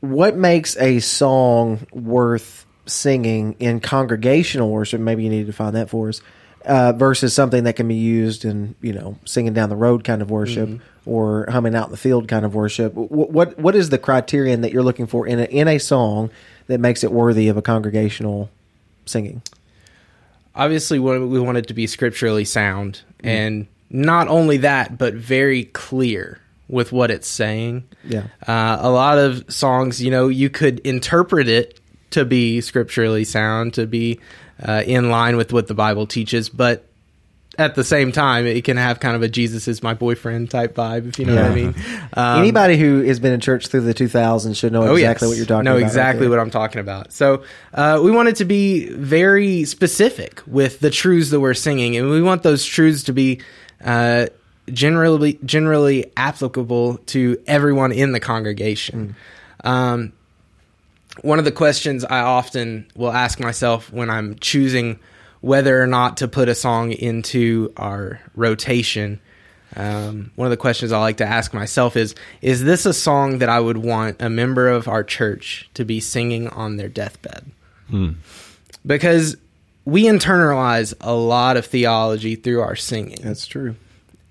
What 0.01 0.37
makes 0.37 0.77
a 0.77 1.01
song 1.01 1.87
worth 1.93 2.67
singing 2.85 3.57
in 3.59 3.81
congregational 3.81 4.71
worship? 4.71 5.01
Maybe 5.01 5.25
you 5.25 5.31
need 5.31 5.47
to 5.47 5.55
find 5.55 5.75
that 5.77 5.89
for 5.89 6.11
us. 6.11 6.21
Uh, 6.63 6.93
versus 6.93 7.33
something 7.33 7.65
that 7.65 7.75
can 7.75 7.89
be 7.89 7.95
used 7.95 8.45
in 8.45 8.75
you 8.83 8.93
know 8.93 9.17
singing 9.25 9.55
down 9.55 9.71
the 9.71 9.77
road 9.77 10.05
kind 10.05 10.21
of 10.21 10.31
worship 10.31 10.69
or 11.07 11.47
humming 11.49 11.75
out 11.75 11.87
in 11.87 11.91
the 11.91 11.97
field 11.97 12.29
kind 12.29 12.45
of 12.45 12.55
worship. 12.55 12.95
What 12.95 13.31
what, 13.31 13.59
what 13.59 13.75
is 13.75 13.91
the 13.91 13.99
criterion 13.99 14.61
that 14.63 14.73
you're 14.73 14.83
looking 14.83 15.07
for 15.07 15.27
in 15.27 15.41
a, 15.41 15.45
in 15.45 15.67
a 15.69 15.79
song 15.79 16.31
that 16.67 16.79
makes 16.81 17.03
it 17.05 17.11
worthy 17.13 17.49
of 17.49 17.57
a 17.57 17.63
congregational 17.63 18.51
singing? 19.07 19.43
obviously 20.55 20.99
we 20.99 21.19
we 21.21 21.39
want 21.41 21.57
it 21.59 21.69
to 21.69 21.75
be 21.75 21.87
scripturally 21.87 22.45
sound 22.45 23.03
and 23.23 23.69
not 23.89 24.27
only 24.29 24.57
that 24.59 24.99
but 24.99 25.15
very 25.15 25.65
clear 25.67 26.41
with 26.69 26.91
what 26.91 27.09
it's 27.11 27.29
saying 27.29 27.85
Yeah. 28.05 28.25
uh, 28.49 28.79
a 28.81 28.91
lot 28.91 29.17
of 29.19 29.45
songs 29.53 30.03
you 30.03 30.11
know 30.11 30.27
you 30.27 30.51
could 30.51 30.81
interpret 30.81 31.49
it 31.49 31.79
to 32.11 32.25
be 32.25 32.61
scripturally 32.61 33.23
sound 33.25 33.75
to 33.75 33.87
be 33.87 34.19
uh, 34.61 34.83
in 34.85 35.09
line 35.11 35.37
with 35.37 35.53
what 35.53 35.69
the 35.69 35.75
bible 35.75 36.07
teaches 36.09 36.49
but 36.49 36.85
at 37.59 37.75
the 37.75 37.85
same 37.85 38.13
time 38.13 38.47
it 38.47 38.65
can 38.65 38.77
have 38.77 39.01
kind 39.01 39.17
of 39.17 39.23
a 39.23 39.29
jesus 39.29 39.67
is 39.67 39.83
my 39.83 39.93
boyfriend 39.93 40.51
type 40.51 40.75
vibe 40.75 41.09
if 41.09 41.19
you 41.19 41.27
know 41.27 41.35
what 41.35 41.45
i 41.45 41.55
mean 41.55 41.75
um, 42.15 42.39
Anybody 42.41 42.77
who 42.77 43.03
has 43.03 43.21
been 43.21 43.33
in 43.33 43.41
church 43.41 43.69
through 43.69 43.83
the 43.83 43.95
2000s 43.95 44.57
should 44.57 44.73
know 44.73 44.95
exactly 44.95 45.29
what 45.29 45.37
you're 45.37 45.47
talking 45.47 45.65
know 45.65 45.73
about. 45.73 45.83
right 45.83 45.87
exactly 45.87 46.21
there. 46.23 46.31
what 46.31 46.39
I'm 46.41 46.51
talking 46.51 46.81
about. 46.81 47.13
So 47.13 47.45
uh, 47.73 48.01
we 48.03 48.11
want 48.11 48.29
it 48.29 48.37
to 48.37 48.45
be 48.45 48.89
very 48.89 49.65
specific 49.65 50.43
with 50.47 50.81
the 50.81 50.91
truths 50.91 51.31
that 51.31 51.39
we're 51.41 51.55
singing, 51.55 51.97
and 51.97 52.11
we 52.11 52.21
want 52.23 52.43
those 52.43 52.65
truths 52.65 53.05
to 53.05 53.13
be 53.13 53.41
uh, 53.85 54.27
generally 54.73 55.39
generally 55.45 56.11
applicable 56.17 56.99
to 56.99 57.41
everyone 57.47 57.93
in 57.93 58.13
the 58.13 58.21
congregation. 58.21 59.15
Um, 59.63 60.13
one 61.23 61.39
of 61.39 61.45
the 61.45 61.53
questions 61.53 62.05
I 62.05 62.21
often 62.21 62.87
will 62.97 63.13
ask 63.13 63.39
myself 63.39 63.93
when 63.93 64.11
I'm 64.11 64.37
choosing 64.39 64.99
whether 65.41 65.83
or 65.83 65.87
not 65.87 66.19
to 66.19 66.29
put 66.29 66.49
a 66.49 66.55
song 66.55 66.93
into 66.93 67.73
our 67.77 68.21
rotation. 68.35 69.21
Um, 69.77 70.33
one 70.35 70.47
of 70.47 70.51
the 70.51 70.57
questions 70.57 70.93
I 70.93 70.99
like 70.99 71.19
to 71.19 71.27
ask 71.27 71.55
myself 71.55 71.97
is: 71.97 72.15
Is 72.43 72.65
this 72.65 72.87
a 72.87 72.93
song 72.93 73.39
that 73.39 73.49
I 73.49 73.61
would 73.61 73.79
want 73.79 74.21
a 74.21 74.29
member 74.29 74.69
of 74.69 74.89
our 74.89 75.05
church 75.05 75.71
to 75.75 75.85
be 75.85 76.01
singing 76.01 76.49
on 76.49 76.77
their 76.77 76.89
deathbed? 76.89 77.51
Because 78.85 79.37
we 79.85 80.05
internalize 80.05 80.95
a 81.01 81.15
lot 81.15 81.57
of 81.57 81.67
theology 81.67 82.37
through 82.37 82.61
our 82.61 82.77
singing. 82.77 83.19
That's 83.23 83.47
true. 83.47 83.77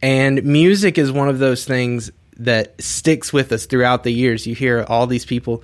And 0.01 0.44
music 0.44 0.98
is 0.98 1.12
one 1.12 1.30
of 1.30 1.39
those 1.39 1.66
things 1.66 2.12
that 2.38 2.82
sticks 2.82 3.34
with 3.34 3.51
us 3.51 3.66
throughout 3.66 4.04
the 4.04 4.12
years. 4.12 4.48
You 4.48 4.56
hear 4.56 4.86
all 4.88 5.08
these 5.08 5.25
people 5.25 5.63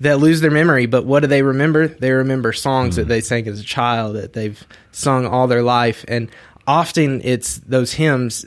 that 0.00 0.18
lose 0.18 0.40
their 0.40 0.50
memory, 0.50 0.86
but 0.86 1.04
what 1.04 1.20
do 1.20 1.26
they 1.26 1.42
remember? 1.42 1.88
They 1.88 2.10
remember 2.10 2.52
songs 2.52 2.96
that 2.96 3.08
they 3.08 3.20
sang 3.20 3.48
as 3.48 3.60
a 3.60 3.64
child 3.64 4.16
that 4.16 4.34
they've 4.34 4.62
sung 4.92 5.26
all 5.26 5.46
their 5.46 5.62
life. 5.62 6.04
And 6.06 6.30
often 6.66 7.20
it's 7.24 7.58
those 7.58 7.94
hymns 7.94 8.44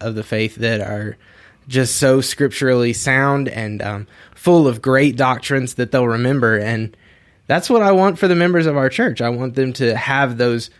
of 0.00 0.14
the 0.14 0.22
faith 0.22 0.56
that 0.56 0.80
are 0.80 1.16
just 1.68 1.96
so 1.96 2.20
scripturally 2.20 2.92
sound 2.92 3.48
and 3.48 3.82
um, 3.82 4.06
full 4.34 4.68
of 4.68 4.80
great 4.80 5.16
doctrines 5.16 5.74
that 5.74 5.90
they'll 5.90 6.06
remember. 6.06 6.56
And 6.56 6.96
that's 7.46 7.68
what 7.68 7.82
I 7.82 7.92
want 7.92 8.18
for 8.18 8.28
the 8.28 8.34
members 8.34 8.66
of 8.66 8.76
our 8.76 8.88
church. 8.88 9.20
I 9.20 9.28
want 9.28 9.54
them 9.54 9.72
to 9.74 9.96
have 9.96 10.38
those 10.38 10.70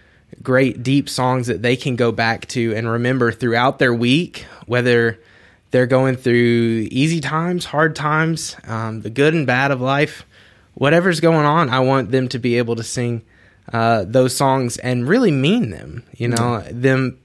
great 0.43 0.83
deep 0.83 1.09
songs 1.09 1.47
that 1.49 1.63
they 1.63 1.77
can 1.77 1.97
go 1.97 2.11
back 2.13 2.47
to 2.47 2.75
and 2.75 2.89
remember 2.89 3.33
throughout 3.33 3.79
their 3.79 3.95
week, 3.95 4.47
whether 4.67 5.19
they're 5.71 5.87
going 5.87 6.17
through 6.17 6.89
easy 6.91 7.21
times, 7.21 7.65
hard 7.65 7.97
times, 7.97 8.57
um, 8.65 9.03
the 9.03 9.11
good 9.11 9.35
and 9.35 9.47
bad 9.47 9.71
of 9.71 9.81
life, 9.81 10.25
whatever's 10.75 11.21
going 11.21 11.45
on. 11.47 11.71
I 11.71 11.81
want 11.81 12.11
them 12.11 12.29
to 12.29 12.39
be 12.39 12.59
able 12.59 12.77
to 12.77 12.83
sing 12.83 13.23
uh, 13.73 14.05
those 14.07 14.37
songs 14.37 14.79
and 14.79 15.09
really 15.09 15.31
mean 15.31 15.71
them. 15.71 16.05
You 16.17 16.29
know, 16.29 16.61
them 16.71 17.19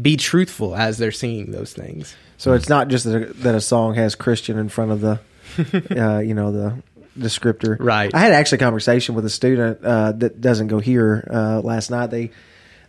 be 0.00 0.16
truthful 0.16 0.74
as 0.74 0.98
they're 0.98 1.12
singing 1.12 1.52
those 1.52 1.72
things. 1.72 2.14
So 2.38 2.52
it's 2.52 2.68
not 2.68 2.88
just 2.88 3.04
that 3.04 3.30
a, 3.30 3.32
that 3.34 3.54
a 3.54 3.60
song 3.60 3.94
has 3.94 4.14
Christian 4.14 4.58
in 4.58 4.68
front 4.68 4.90
of 4.92 5.00
the, 5.00 5.20
uh, 5.96 6.18
you 6.18 6.34
know, 6.34 6.52
the 6.52 6.82
descriptor. 7.18 7.76
Right. 7.80 8.14
I 8.14 8.18
had 8.18 8.32
actually 8.32 8.56
a 8.56 8.60
conversation 8.60 9.14
with 9.14 9.24
a 9.24 9.30
student 9.30 9.82
uh, 9.82 10.12
that 10.12 10.40
doesn't 10.40 10.68
go 10.68 10.78
here 10.78 11.26
uh, 11.32 11.60
last 11.60 11.90
night. 11.90 12.08
They 12.08 12.30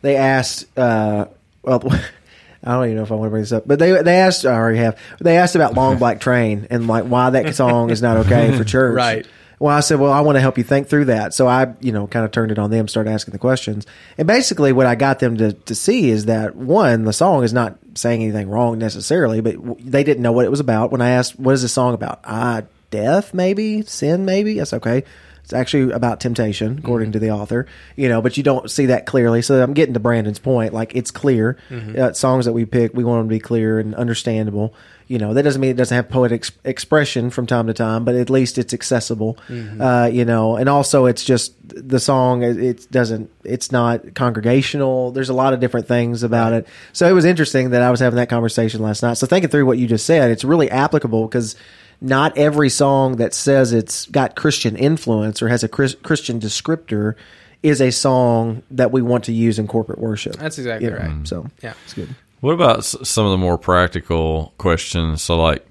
they 0.01 0.15
asked, 0.15 0.65
uh, 0.77 1.25
well, 1.63 1.81
I 2.63 2.73
don't 2.73 2.85
even 2.85 2.97
know 2.97 3.03
if 3.03 3.11
I 3.11 3.15
want 3.15 3.27
to 3.27 3.31
bring 3.31 3.43
this 3.43 3.51
up, 3.51 3.67
but 3.67 3.79
they 3.79 4.01
they 4.01 4.17
asked, 4.17 4.45
I 4.45 4.53
already 4.53 4.79
have. 4.79 4.97
They 5.19 5.37
asked 5.37 5.55
about 5.55 5.75
Long 5.75 5.97
Black 5.99 6.19
Train 6.19 6.67
and 6.69 6.87
like 6.87 7.05
why 7.05 7.29
that 7.29 7.55
song 7.55 7.89
is 7.89 8.01
not 8.01 8.17
okay 8.25 8.55
for 8.57 8.63
church. 8.65 8.95
Right. 8.95 9.27
Well, 9.59 9.75
I 9.75 9.79
said, 9.79 9.99
well, 9.99 10.11
I 10.11 10.21
want 10.21 10.35
to 10.35 10.39
help 10.39 10.59
you 10.59 10.63
think 10.63 10.87
through 10.87 11.05
that. 11.05 11.33
So 11.33 11.47
I, 11.47 11.73
you 11.79 11.91
know, 11.91 12.05
kind 12.05 12.23
of 12.23 12.31
turned 12.31 12.51
it 12.51 12.59
on 12.59 12.69
them, 12.69 12.87
started 12.87 13.09
asking 13.09 13.31
the 13.31 13.39
questions. 13.39 13.87
And 14.17 14.27
basically 14.27 14.71
what 14.71 14.85
I 14.85 14.93
got 14.93 15.17
them 15.17 15.37
to, 15.37 15.53
to 15.53 15.73
see 15.73 16.11
is 16.11 16.25
that 16.25 16.55
one, 16.55 17.05
the 17.05 17.13
song 17.13 17.43
is 17.43 17.53
not 17.53 17.79
saying 17.95 18.21
anything 18.21 18.49
wrong 18.49 18.77
necessarily, 18.77 19.41
but 19.41 19.55
they 19.79 20.03
didn't 20.03 20.21
know 20.21 20.31
what 20.31 20.45
it 20.45 20.51
was 20.51 20.59
about. 20.59 20.91
When 20.91 21.01
I 21.01 21.09
asked, 21.09 21.39
what 21.39 21.53
is 21.53 21.63
this 21.63 21.73
song 21.73 21.95
about? 21.95 22.19
Ah, 22.23 22.61
death, 22.91 23.33
maybe? 23.33 23.81
Sin, 23.81 24.25
maybe? 24.25 24.59
That's 24.59 24.73
okay. 24.73 25.03
It's 25.47 25.53
actually 25.53 25.93
about 25.93 26.19
temptation, 26.19 26.77
according 26.77 27.13
to 27.13 27.19
the 27.19 27.31
author, 27.31 27.67
you 27.95 28.09
know, 28.09 28.21
but 28.21 28.35
you 28.35 28.43
don't 28.43 28.69
see 28.69 28.87
that 28.87 29.05
clearly. 29.05 29.41
So 29.41 29.63
I'm 29.63 29.73
getting 29.73 29.93
to 29.93 29.99
Brandon's 30.01 30.39
point. 30.39 30.73
Like, 30.73 30.93
it's 30.93 31.09
clear. 31.09 31.57
Uh, 31.97 32.11
songs 32.11 32.43
that 32.43 32.51
we 32.51 32.65
pick, 32.65 32.93
we 32.93 33.05
want 33.05 33.21
them 33.21 33.29
to 33.29 33.35
be 33.35 33.39
clear 33.39 33.79
and 33.79 33.95
understandable. 33.95 34.73
You 35.07 35.19
know, 35.19 35.33
that 35.33 35.43
doesn't 35.43 35.61
mean 35.61 35.71
it 35.71 35.77
doesn't 35.77 35.95
have 35.95 36.09
poetic 36.09 36.41
ex- 36.41 36.51
expression 36.65 37.29
from 37.29 37.47
time 37.47 37.67
to 37.67 37.73
time, 37.73 38.03
but 38.03 38.13
at 38.15 38.29
least 38.29 38.57
it's 38.57 38.73
accessible. 38.73 39.37
Uh, 39.81 40.07
you 40.07 40.25
know, 40.25 40.57
and 40.57 40.67
also 40.67 41.05
it's 41.05 41.23
just 41.23 41.53
the 41.63 42.01
song. 42.01 42.43
It, 42.43 42.57
it 42.61 42.91
doesn't. 42.91 43.31
It's 43.45 43.71
not 43.71 44.15
congregational. 44.15 45.11
There's 45.11 45.29
a 45.29 45.33
lot 45.33 45.53
of 45.53 45.61
different 45.61 45.87
things 45.87 46.23
about 46.23 46.51
it. 46.51 46.67
So 46.91 47.07
it 47.07 47.13
was 47.13 47.23
interesting 47.23 47.69
that 47.69 47.81
I 47.81 47.89
was 47.89 48.01
having 48.01 48.17
that 48.17 48.27
conversation 48.27 48.81
last 48.81 49.01
night. 49.01 49.13
So 49.13 49.25
thinking 49.27 49.49
through 49.49 49.65
what 49.65 49.77
you 49.77 49.87
just 49.87 50.05
said, 50.05 50.29
it's 50.29 50.43
really 50.43 50.69
applicable 50.69 51.25
because 51.25 51.55
not 52.01 52.37
every 52.37 52.69
song 52.69 53.17
that 53.17 53.33
says 53.33 53.73
it's 53.73 54.05
got 54.07 54.35
Christian 54.35 54.75
influence 54.75 55.41
or 55.41 55.49
has 55.49 55.63
a 55.63 55.67
Chris, 55.67 55.95
Christian 56.03 56.39
descriptor 56.39 57.15
is 57.63 57.81
a 57.81 57.91
song 57.91 58.61
that 58.71 58.91
we 58.91 59.01
want 59.01 59.25
to 59.25 59.33
use 59.33 59.57
in 59.59 59.67
corporate 59.67 59.99
worship. 59.99 60.35
That's 60.35 60.57
exactly 60.57 60.85
You 60.87 60.93
know, 60.93 60.99
right. 60.99 61.27
So 61.27 61.43
mm-hmm. 61.43 61.65
Yeah. 61.65 61.73
it's 61.83 61.93
good. 61.93 62.13
What 62.39 62.53
about 62.53 62.85
some 62.85 63.25
of 63.25 63.31
the 63.31 63.37
more 63.37 63.57
practical 63.57 64.53
questions? 64.57 65.23
So, 65.23 65.37
like 65.37 65.65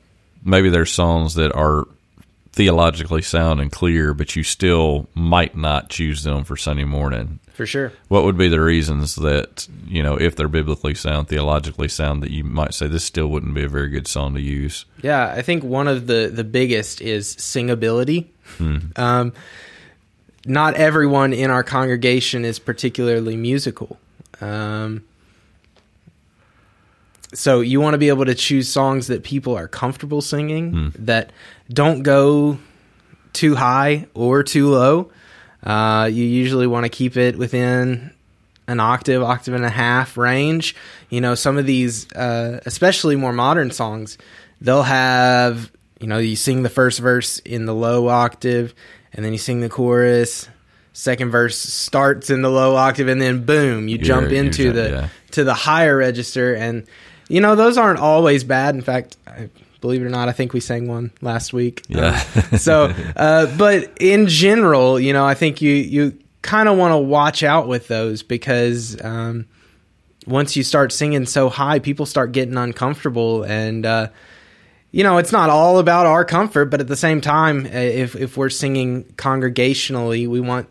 maybe 0.44 0.68
there's 0.68 0.90
songs 0.90 1.34
that 1.34 1.52
are 1.54 1.86
theologically 2.56 3.20
sound 3.20 3.60
and 3.60 3.70
clear, 3.70 4.14
but 4.14 4.34
you 4.34 4.42
still 4.42 5.06
might 5.14 5.54
not 5.54 5.90
choose 5.90 6.22
them 6.22 6.42
for 6.42 6.56
Sunday 6.56 6.84
morning. 6.84 7.38
For 7.52 7.66
sure. 7.66 7.92
What 8.08 8.24
would 8.24 8.38
be 8.38 8.48
the 8.48 8.62
reasons 8.62 9.14
that 9.16 9.68
you 9.86 10.02
know, 10.02 10.16
if 10.16 10.36
they're 10.36 10.48
biblically 10.48 10.94
sound, 10.94 11.28
theologically 11.28 11.88
sound, 11.88 12.22
that 12.22 12.30
you 12.30 12.44
might 12.44 12.72
say 12.72 12.86
this 12.88 13.04
still 13.04 13.28
wouldn't 13.28 13.54
be 13.54 13.62
a 13.62 13.68
very 13.68 13.90
good 13.90 14.08
song 14.08 14.34
to 14.34 14.40
use? 14.40 14.86
Yeah, 15.02 15.28
I 15.28 15.42
think 15.42 15.64
one 15.64 15.86
of 15.86 16.06
the 16.06 16.30
the 16.32 16.44
biggest 16.44 17.00
is 17.00 17.36
singability. 17.36 18.26
Um, 18.96 19.32
not 20.46 20.74
everyone 20.74 21.32
in 21.32 21.50
our 21.50 21.62
congregation 21.62 22.44
is 22.44 22.58
particularly 22.58 23.36
musical. 23.36 23.98
Um, 24.40 25.04
so 27.36 27.60
you 27.60 27.80
want 27.80 27.94
to 27.94 27.98
be 27.98 28.08
able 28.08 28.24
to 28.24 28.34
choose 28.34 28.68
songs 28.68 29.08
that 29.08 29.22
people 29.22 29.54
are 29.56 29.68
comfortable 29.68 30.22
singing 30.22 30.92
that 31.00 31.32
don't 31.68 32.02
go 32.02 32.58
too 33.32 33.54
high 33.54 34.06
or 34.14 34.42
too 34.42 34.68
low. 34.70 35.10
Uh, 35.62 36.08
you 36.10 36.24
usually 36.24 36.66
want 36.66 36.84
to 36.84 36.88
keep 36.88 37.16
it 37.16 37.36
within 37.36 38.10
an 38.68 38.80
octave, 38.80 39.22
octave 39.22 39.54
and 39.54 39.64
a 39.64 39.70
half 39.70 40.16
range. 40.16 40.74
You 41.10 41.20
know, 41.20 41.34
some 41.34 41.58
of 41.58 41.66
these, 41.66 42.10
uh, 42.12 42.60
especially 42.66 43.16
more 43.16 43.32
modern 43.32 43.70
songs, 43.70 44.16
they'll 44.60 44.82
have, 44.82 45.70
you 46.00 46.06
know, 46.06 46.18
you 46.18 46.36
sing 46.36 46.62
the 46.62 46.70
first 46.70 47.00
verse 47.00 47.38
in 47.40 47.66
the 47.66 47.74
low 47.74 48.08
octave 48.08 48.74
and 49.12 49.24
then 49.24 49.32
you 49.32 49.38
sing 49.38 49.60
the 49.60 49.68
chorus. 49.68 50.48
Second 50.92 51.30
verse 51.30 51.58
starts 51.58 52.30
in 52.30 52.40
the 52.40 52.50
low 52.50 52.76
octave 52.76 53.08
and 53.08 53.20
then 53.20 53.44
boom, 53.44 53.88
you 53.88 53.96
You're- 53.96 54.06
jump 54.06 54.32
into 54.32 54.72
the 54.72 54.88
yeah. 54.88 55.08
to 55.32 55.44
the 55.44 55.52
higher 55.54 55.96
register 55.96 56.54
and 56.54 56.86
you 57.28 57.40
know 57.40 57.54
those 57.54 57.76
aren't 57.78 57.98
always 57.98 58.44
bad. 58.44 58.74
In 58.74 58.82
fact 58.82 59.16
I, 59.26 59.48
believe 59.80 60.02
it 60.02 60.06
or 60.06 60.10
not 60.10 60.28
i 60.28 60.32
think 60.32 60.52
we 60.52 60.60
sang 60.60 60.88
one 60.88 61.12
last 61.20 61.52
week. 61.52 61.82
Yeah. 61.88 62.20
Um, 62.50 62.58
so 62.58 62.92
uh, 63.14 63.56
but 63.56 63.92
in 64.00 64.26
general 64.26 64.98
you 64.98 65.12
know 65.12 65.24
i 65.24 65.34
think 65.34 65.62
you 65.62 65.72
you 65.72 66.18
kind 66.42 66.68
of 66.68 66.78
want 66.78 66.92
to 66.92 66.98
watch 66.98 67.42
out 67.42 67.68
with 67.68 67.88
those 67.88 68.22
because 68.22 69.02
um, 69.04 69.46
once 70.26 70.56
you 70.56 70.62
start 70.62 70.92
singing 70.92 71.26
so 71.26 71.48
high 71.48 71.78
people 71.78 72.06
start 72.06 72.32
getting 72.32 72.56
uncomfortable 72.56 73.42
and 73.44 73.84
uh, 73.84 74.08
you 74.92 75.02
know 75.02 75.18
it's 75.18 75.32
not 75.32 75.50
all 75.50 75.78
about 75.78 76.06
our 76.06 76.24
comfort 76.24 76.66
but 76.66 76.80
at 76.80 76.88
the 76.88 76.96
same 76.96 77.20
time 77.20 77.66
uh, 77.66 77.70
if 77.70 78.16
if 78.16 78.36
we're 78.36 78.50
singing 78.50 79.04
congregationally 79.16 80.28
we 80.28 80.40
want 80.40 80.68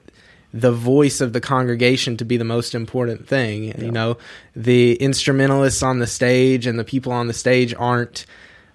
the 0.55 0.71
voice 0.71 1.19
of 1.19 1.33
the 1.33 1.41
congregation 1.41 2.15
to 2.17 2.24
be 2.25 2.38
the 2.38 2.45
most 2.45 2.74
important 2.74 3.27
thing. 3.27 3.79
You 3.81 3.91
know, 3.91 4.17
the 4.55 4.93
instrumentalists 4.95 5.83
on 5.83 6.00
the 6.00 6.07
stage 6.07 6.65
and 6.65 6.79
the 6.79 6.85
people 6.85 7.12
on 7.12 7.27
the 7.27 7.33
stage 7.33 7.74
aren't. 7.77 8.25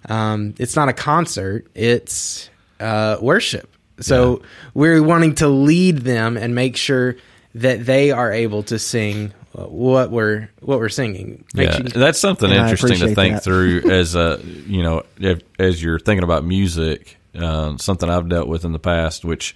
Um, 0.07 0.53
it's 0.59 0.75
not 0.75 0.89
a 0.89 0.93
concert; 0.93 1.65
it's 1.75 2.49
uh, 2.79 3.17
worship. 3.21 3.67
So 3.99 4.41
we're 4.73 5.01
wanting 5.03 5.35
to 5.35 5.47
lead 5.47 5.99
them 5.99 6.37
and 6.37 6.55
make 6.55 6.75
sure 6.77 7.17
that 7.55 7.85
they 7.85 8.11
are 8.11 8.31
able 8.31 8.63
to 8.63 8.79
sing 8.79 9.33
what 9.53 10.09
we're 10.11 10.49
what 10.59 10.79
we're 10.79 10.89
singing. 10.89 11.43
Makes 11.53 11.73
Yeah, 11.77 11.83
you- 11.83 11.89
that's 11.89 12.19
something 12.19 12.49
And 12.51 12.69
interesting 12.69 12.99
to 13.07 13.13
think 13.15 13.35
that. 13.35 13.43
through 13.43 13.81
as 13.91 14.15
a 14.15 14.39
you 14.67 14.81
know 14.83 15.03
if, 15.19 15.41
as 15.59 15.81
you're 15.83 15.99
thinking 15.99 16.23
about 16.23 16.45
music. 16.45 17.17
Uh, 17.33 17.77
something 17.77 18.09
I've 18.09 18.27
dealt 18.27 18.49
with 18.49 18.65
in 18.65 18.73
the 18.73 18.79
past, 18.79 19.23
which 19.23 19.55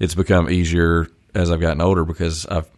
it's 0.00 0.16
become 0.16 0.50
easier 0.50 1.06
as 1.34 1.50
I've 1.50 1.60
gotten 1.60 1.80
older 1.80 2.04
because 2.04 2.46
I've 2.46 2.68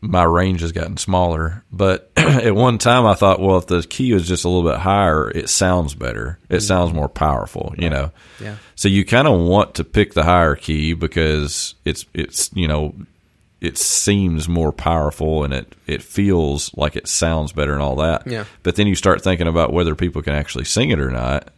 my 0.00 0.22
range 0.22 0.60
has 0.60 0.72
gotten 0.72 0.96
smaller. 0.96 1.64
But 1.72 2.10
at 2.16 2.54
one 2.54 2.78
time, 2.78 3.06
I 3.06 3.14
thought, 3.14 3.40
well, 3.40 3.56
if 3.58 3.66
the 3.66 3.82
key 3.82 4.12
was 4.12 4.28
just 4.28 4.44
a 4.44 4.48
little 4.48 4.70
bit 4.70 4.80
higher, 4.80 5.30
it 5.30 5.48
sounds 5.48 5.94
better. 5.94 6.38
It 6.48 6.56
mm-hmm. 6.56 6.60
sounds 6.60 6.92
more 6.92 7.08
powerful. 7.08 7.74
You 7.78 7.90
know. 7.90 8.12
Yeah. 8.40 8.56
So 8.74 8.88
you 8.88 9.04
kind 9.04 9.26
of 9.26 9.40
want 9.40 9.74
to 9.76 9.84
pick 9.84 10.14
the 10.14 10.24
higher 10.24 10.56
key 10.56 10.94
because 10.94 11.74
it's 11.84 12.04
it's 12.12 12.50
you 12.54 12.68
know 12.68 12.94
it 13.60 13.78
seems 13.78 14.46
more 14.46 14.72
powerful 14.72 15.42
and 15.42 15.54
it 15.54 15.74
it 15.86 16.02
feels 16.02 16.74
like 16.76 16.96
it 16.96 17.08
sounds 17.08 17.52
better 17.52 17.72
and 17.72 17.82
all 17.82 17.96
that. 17.96 18.26
Yeah. 18.26 18.44
But 18.62 18.76
then 18.76 18.86
you 18.86 18.94
start 18.94 19.22
thinking 19.22 19.46
about 19.48 19.72
whether 19.72 19.94
people 19.94 20.22
can 20.22 20.34
actually 20.34 20.66
sing 20.66 20.90
it 20.90 21.00
or 21.00 21.10
not. 21.10 21.50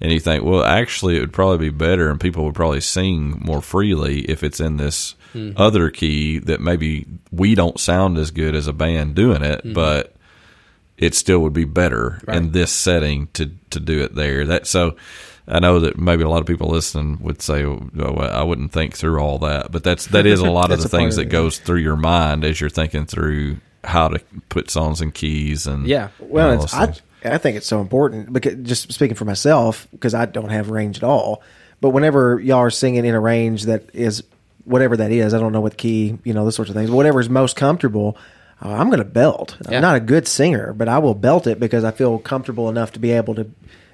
And 0.00 0.12
you 0.12 0.20
think, 0.20 0.44
well, 0.44 0.64
actually, 0.64 1.16
it 1.16 1.20
would 1.20 1.32
probably 1.32 1.70
be 1.70 1.76
better, 1.76 2.10
and 2.10 2.20
people 2.20 2.44
would 2.44 2.54
probably 2.54 2.80
sing 2.80 3.40
more 3.44 3.62
freely 3.62 4.20
if 4.22 4.42
it's 4.42 4.60
in 4.60 4.76
this 4.76 5.14
Mm-hmm. 5.34 5.60
other 5.60 5.90
key 5.90 6.38
that 6.38 6.60
maybe 6.60 7.06
we 7.32 7.56
don't 7.56 7.80
sound 7.80 8.18
as 8.18 8.30
good 8.30 8.54
as 8.54 8.68
a 8.68 8.72
band 8.72 9.16
doing 9.16 9.42
it, 9.42 9.58
Mm-hmm. 9.64 9.72
but 9.72 10.14
it 10.96 11.12
still 11.16 11.40
would 11.40 11.52
be 11.52 11.64
better 11.64 12.20
in 12.28 12.52
this 12.52 12.70
setting 12.70 13.26
to 13.32 13.50
to 13.70 13.80
do 13.80 14.02
it 14.04 14.14
there. 14.14 14.44
That 14.46 14.66
so. 14.68 14.96
I 15.48 15.58
know 15.58 15.80
that 15.80 15.98
maybe 15.98 16.22
a 16.22 16.28
lot 16.28 16.40
of 16.40 16.46
people 16.46 16.68
listening 16.70 17.18
would 17.20 17.42
say, 17.42 17.64
oh, 17.64 17.90
well, 17.94 18.20
"I 18.20 18.42
wouldn't 18.44 18.72
think 18.72 18.96
through 18.96 19.18
all 19.18 19.38
that," 19.40 19.70
but 19.72 19.82
that's 19.84 20.06
that 20.06 20.24
is 20.24 20.38
a 20.40 20.50
lot 20.50 20.70
of 20.70 20.80
the 20.82 20.88
things 20.88 21.16
that 21.16 21.26
goes 21.26 21.58
through 21.58 21.80
your 21.80 21.96
mind 21.96 22.44
as 22.44 22.60
you're 22.60 22.70
thinking 22.70 23.04
through 23.04 23.56
how 23.82 24.08
to 24.08 24.20
put 24.48 24.70
songs 24.70 25.00
in 25.02 25.10
keys 25.12 25.66
and 25.66 25.86
Yeah. 25.86 26.08
Well, 26.20 26.48
and 26.50 26.58
all 26.60 26.64
it's, 26.64 26.72
those 26.72 27.00
I. 27.00 27.02
I 27.24 27.38
think 27.38 27.56
it's 27.56 27.66
so 27.66 27.80
important 27.80 28.32
because 28.32 28.54
just 28.62 28.92
speaking 28.92 29.16
for 29.16 29.24
myself, 29.24 29.88
because 29.92 30.14
I 30.14 30.26
don't 30.26 30.50
have 30.50 30.70
range 30.70 30.98
at 30.98 31.04
all. 31.04 31.42
But 31.80 31.90
whenever 31.90 32.38
y'all 32.40 32.58
are 32.58 32.70
singing 32.70 33.04
in 33.04 33.14
a 33.14 33.20
range 33.20 33.64
that 33.64 33.90
is 33.94 34.22
whatever 34.64 34.96
that 34.96 35.10
is, 35.10 35.34
I 35.34 35.38
don't 35.38 35.52
know 35.52 35.60
what 35.60 35.76
key, 35.76 36.18
you 36.24 36.32
know, 36.32 36.44
those 36.44 36.54
sorts 36.54 36.70
of 36.70 36.76
things. 36.76 36.90
Whatever 36.90 37.20
is 37.20 37.28
most 37.28 37.56
comfortable, 37.56 38.16
uh, 38.62 38.70
I'm 38.70 38.88
going 38.88 38.98
to 38.98 39.04
belt. 39.04 39.56
Yeah. 39.68 39.76
I'm 39.76 39.82
not 39.82 39.96
a 39.96 40.00
good 40.00 40.26
singer, 40.26 40.72
but 40.72 40.88
I 40.88 40.98
will 40.98 41.14
belt 41.14 41.46
it 41.46 41.60
because 41.60 41.84
I 41.84 41.90
feel 41.90 42.18
comfortable 42.18 42.68
enough 42.68 42.92
to 42.92 42.98
be 42.98 43.10
able 43.12 43.34
to 43.36 43.50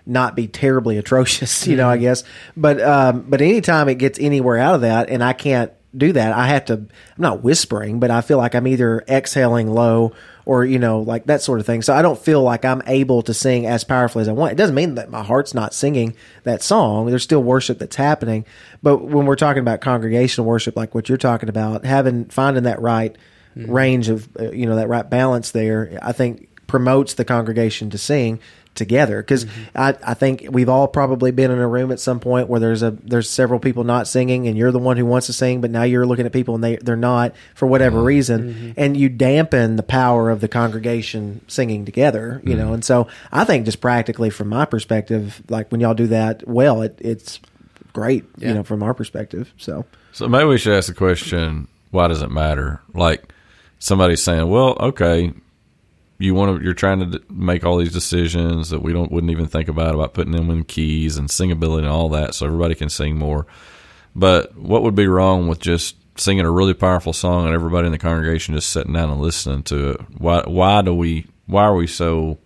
not 0.07 0.37
be 0.37 0.47
terribly 0.47 0.99
atrocious, 0.99 1.67
you 1.67 1.77
know, 1.77 1.89
I 1.89 1.97
guess. 1.97 2.25
But 2.57 2.81
um, 2.81 3.27
but 3.29 3.41
anytime 3.41 3.89
it 3.89 3.97
gets 3.97 4.19
anywhere 4.19 4.59
out 4.59 4.75
of 4.75 4.81
that, 4.83 5.11
and 5.11 5.23
I 5.23 5.33
can't 5.33 5.73
do 5.97 6.13
that, 6.13 6.33
I 6.33 6.49
have 6.49 6.67
to. 6.67 6.75
I'm 6.75 6.89
not 7.17 7.43
whispering, 7.43 8.01
but 8.01 8.11
I 8.11 8.21
feel 8.21 8.39
like 8.39 8.55
I'm 8.55 8.67
either 8.67 9.03
exhaling 9.09 9.69
low 9.69 10.13
or 10.45 10.65
you 10.65 10.79
know 10.79 11.01
like 11.01 11.27
that 11.27 11.43
sort 11.43 11.61
of 11.61 11.67
thing. 11.67 11.83
So 11.83 11.95
I 11.95 12.03
don't 12.03 12.19
feel 12.19 12.43
like 12.43 12.65
I'm 12.65 12.83
able 12.87 13.23
to 13.23 13.35
sing 13.35 13.67
as 13.67 13.85
powerfully 13.85 14.23
as 14.23 14.29
I 14.29 14.33
want. 14.33 14.53
It 14.53 14.57
doesn't 14.57 14.75
mean 14.75 14.95
that 14.97 15.11
my 15.11 15.23
heart's 15.23 15.55
not 15.55 15.75
singing 15.75 16.15
that 16.45 16.63
song. 16.63 17.07
There's 17.07 17.23
still 17.23 17.43
worship 17.43 17.79
that's 17.79 17.97
happening. 17.97 18.45
But 18.83 18.99
when 18.99 19.27
we're 19.27 19.37
talking 19.37 19.61
about 19.61 19.81
congregational 19.81 20.47
worship, 20.47 20.77
like 20.77 20.95
what 20.95 21.09
you're 21.09 21.19
talking 21.19 21.49
about, 21.49 21.85
having 21.85 22.27
finding 22.27 22.65
that 22.65 22.81
right 22.81 23.17
range 23.57 24.09
of 24.09 24.29
uh, 24.39 24.51
you 24.51 24.67
know 24.67 24.77
that 24.77 24.89
right 24.89 25.09
balance 25.09 25.51
there, 25.51 25.99
I 26.03 26.13
think 26.13 26.49
promotes 26.67 27.15
the 27.15 27.25
congregation 27.25 27.91
to 27.91 27.99
sing 27.99 28.39
together. 28.75 29.23
Because 29.23 29.45
mm-hmm. 29.45 29.79
I, 29.79 29.97
I 30.03 30.15
think 30.15 30.47
we've 30.51 30.69
all 30.69 30.89
probably 30.89 31.31
been 31.31 31.51
in 31.51 31.59
a 31.59 31.69
room 31.69 31.93
at 31.93 32.01
some 32.01 32.21
point 32.21 32.49
where 32.49 32.61
there's 32.61 32.83
a 32.83 32.91
there's 32.91 33.29
several 33.29 33.61
people 33.61 33.85
not 33.85 34.09
singing 34.09 34.49
and 34.49 34.57
you're 34.57 34.73
the 34.73 34.79
one 34.79 34.97
who 34.97 35.07
wants 35.07 35.27
to 35.27 35.33
sing 35.33 35.61
but 35.61 35.71
now 35.71 35.83
you're 35.83 36.07
looking 36.07 36.27
at 36.27 36.33
people 36.33 36.55
and 36.55 36.65
they 36.65 36.77
they're 36.77 36.97
not 36.97 37.35
for 37.55 37.67
whatever 37.67 37.99
uh-huh. 37.99 38.07
reason. 38.07 38.55
Mm-hmm. 38.55 38.71
And 38.77 38.97
you 38.97 39.09
dampen 39.09 39.77
the 39.77 39.83
power 39.83 40.31
of 40.31 40.41
the 40.41 40.49
congregation 40.49 41.41
singing 41.49 41.85
together 41.85 42.41
you 42.45 42.57
know? 42.57 42.67
Mm-hmm. 42.67 42.75
And 42.75 42.85
so 42.85 43.09
I 43.33 43.45
think 43.45 43.65
just 43.65 43.81
practically 43.81 44.31
from 44.31 44.49
my 44.49 44.65
perspective 44.65 45.43
like 45.49 45.71
when 45.71 45.81
y'all 45.81 45.95
do 45.95 46.09
that 46.09 46.47
well 46.47 46.83
it, 46.83 46.99
it's 47.01 47.41
great 47.93 48.25
you 48.39 48.55
know 48.55 48.63
from 48.63 48.83
our 48.83 48.95
perspective 48.95 49.53
so. 49.57 49.85
So 50.13 50.29
maybe 50.29 50.47
we 50.47 50.59
should 50.59 50.77
ask 50.77 50.89
the 50.89 50.95
question: 50.95 51.69
Why 51.91 52.09
does 52.09 52.23
it 52.23 52.31
matter? 52.31 52.81
Like 52.95 53.33
somebody's 53.79 54.23
saying, 54.23 54.49
"Well, 54.49 54.77
okay, 54.81 55.33
you 56.21 56.35
want 56.35 56.59
to, 56.59 56.65
you're 56.65 56.75
trying 56.75 57.11
to 57.11 57.23
make 57.31 57.65
all 57.65 57.77
these 57.79 57.93
decisions 57.93 58.71
that 58.71 58.83
we 58.83 58.93
don't 58.93 59.11
wouldn't 59.11 59.31
even 59.31 59.47
think 59.47 59.69
about 59.69 59.95
about 59.95 60.15
putting 60.15 60.33
them 60.33 60.51
in 60.51 60.65
keys 60.65 61.17
and 61.17 61.29
singability 61.29 61.79
and 61.79 61.89
all 61.89 62.09
that, 62.11 62.35
so 62.35 62.47
everybody 62.47 62.75
can 62.75 62.89
sing 62.89 63.17
more." 63.19 63.47
But 64.15 64.57
what 64.57 64.83
would 64.83 64.95
be 64.95 65.07
wrong 65.07 65.49
with 65.49 65.61
just 65.61 65.97
singing 66.19 66.45
a 66.45 66.51
really 66.51 66.75
powerful 66.75 67.13
song 67.13 67.47
and 67.47 67.55
everybody 67.55 67.87
in 67.87 67.93
the 67.93 67.99
congregation 67.99 68.55
just 68.55 68.71
sitting 68.71 68.93
down 68.93 69.11
and 69.11 69.21
listening 69.21 69.63
to 69.65 69.91
it? 69.91 70.01
Why? 70.19 70.43
Why 70.47 70.83
do 70.83 70.95
we? 70.95 71.27
Why 71.47 71.65
are 71.65 71.75
we 71.75 71.87
so? 71.87 72.39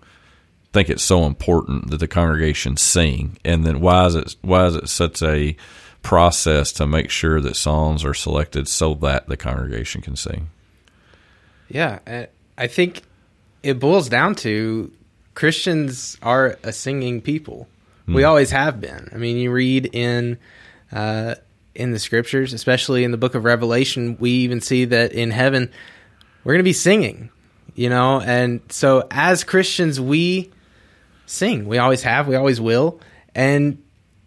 think 0.72 0.90
it's 0.90 1.04
so 1.04 1.24
important 1.24 1.88
that 1.90 1.98
the 1.98 2.08
congregation 2.08 2.76
sing 2.76 3.38
and 3.44 3.64
then 3.64 3.80
why 3.80 4.06
is 4.06 4.16
it 4.16 4.34
why 4.42 4.66
is 4.66 4.74
it 4.74 4.88
such 4.88 5.22
a 5.22 5.56
process 6.02 6.72
to 6.72 6.84
make 6.84 7.10
sure 7.10 7.40
that 7.40 7.54
songs 7.54 8.04
are 8.04 8.12
selected 8.12 8.66
so 8.66 8.92
that 8.94 9.28
the 9.28 9.36
congregation 9.36 10.02
can 10.02 10.16
sing 10.16 10.48
Yeah, 11.68 12.00
I- 12.08 12.26
I 12.58 12.66
think 12.66 13.02
it 13.64 13.80
boils 13.80 14.08
down 14.08 14.34
to 14.36 14.92
Christians 15.34 16.18
are 16.22 16.58
a 16.62 16.72
singing 16.72 17.20
people. 17.20 17.66
We 18.06 18.24
always 18.24 18.50
have 18.50 18.82
been. 18.82 19.08
I 19.12 19.16
mean, 19.16 19.38
you 19.38 19.50
read 19.50 19.88
in 19.94 20.38
uh, 20.92 21.36
in 21.74 21.92
the 21.92 21.98
scriptures, 21.98 22.52
especially 22.52 23.02
in 23.02 23.10
the 23.10 23.16
book 23.16 23.34
of 23.34 23.44
Revelation, 23.44 24.18
we 24.20 24.30
even 24.30 24.60
see 24.60 24.84
that 24.84 25.12
in 25.12 25.30
heaven 25.30 25.72
we're 26.44 26.52
going 26.52 26.60
to 26.60 26.64
be 26.64 26.74
singing. 26.74 27.30
You 27.74 27.88
know, 27.88 28.20
and 28.20 28.60
so 28.68 29.08
as 29.10 29.42
Christians, 29.42 29.98
we 30.00 30.52
sing. 31.26 31.66
We 31.66 31.78
always 31.78 32.02
have. 32.02 32.28
We 32.28 32.36
always 32.36 32.60
will. 32.60 33.00
And 33.34 33.82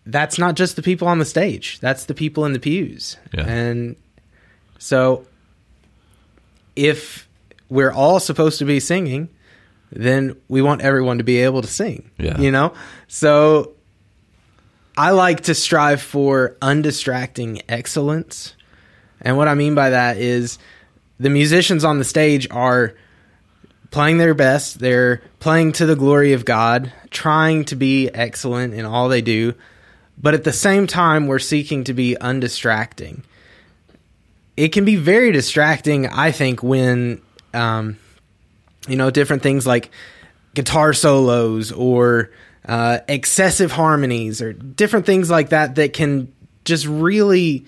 that's 0.08 0.40
not 0.40 0.56
just 0.56 0.76
the 0.76 0.82
people 0.82 1.08
on 1.08 1.20
the 1.20 1.26
stage. 1.26 1.80
That's 1.80 2.06
the 2.06 2.16
people 2.16 2.46
in 2.46 2.54
the 2.54 2.60
pews. 2.60 3.16
Yeah. 3.32 3.46
And 3.46 3.96
so 4.80 5.26
if 6.76 7.27
we're 7.70 7.92
all 7.92 8.20
supposed 8.20 8.60
to 8.60 8.66
be 8.66 8.80
singing, 8.80 9.30
then 9.92 10.36
we 10.48 10.62
want 10.62 10.82
everyone 10.82 11.18
to 11.18 11.24
be 11.24 11.38
able 11.38 11.62
to 11.62 11.68
sing. 11.68 12.10
Yeah. 12.18 12.40
You 12.40 12.52
know? 12.52 12.74
So 13.08 13.74
I 14.98 15.12
like 15.12 15.42
to 15.42 15.56
strive 15.56 16.02
for 16.02 16.58
undistracting 16.62 17.62
excellence. 17.70 18.54
And 19.22 19.38
what 19.38 19.48
I 19.48 19.54
mean 19.54 19.76
by 19.76 19.92
that 19.92 20.18
is 20.18 20.60
the 21.20 21.30
musicians 21.30 21.84
on 21.84 22.00
the 22.00 22.04
stage 22.04 22.48
are 22.52 22.94
playing 23.92 24.18
their 24.18 24.34
best. 24.34 24.80
They're 24.80 25.22
playing 25.40 25.74
to 25.74 25.86
the 25.86 25.96
glory 25.96 26.34
of 26.34 26.46
God, 26.46 26.92
trying 27.10 27.66
to 27.66 27.76
be 27.76 28.10
excellent 28.10 28.74
in 28.74 28.86
all 28.86 29.08
they 29.10 29.22
do. 29.22 29.54
But 30.18 30.34
at 30.34 30.44
the 30.44 30.54
same 30.54 30.88
time, 30.88 31.28
we're 31.28 31.40
seeking 31.40 31.84
to 31.86 31.94
be 31.94 32.18
undistracting. 32.18 33.24
It 34.56 34.70
can 34.70 34.84
be 34.84 34.96
very 34.96 35.32
distracting, 35.32 36.08
I 36.08 36.32
think, 36.32 36.64
when, 36.64 37.22
um, 37.58 37.98
you 38.88 38.96
know, 38.96 39.10
different 39.10 39.44
things 39.44 39.66
like 39.68 39.90
guitar 40.54 40.94
solos 40.94 41.72
or 41.72 42.32
uh, 42.68 43.00
excessive 43.08 43.72
harmonies 43.72 44.42
or 44.42 44.54
different 44.54 45.06
things 45.06 45.30
like 45.30 45.50
that 45.50 45.76
that 45.76 45.94
can 45.94 46.32
just 46.66 46.86
really 46.86 47.66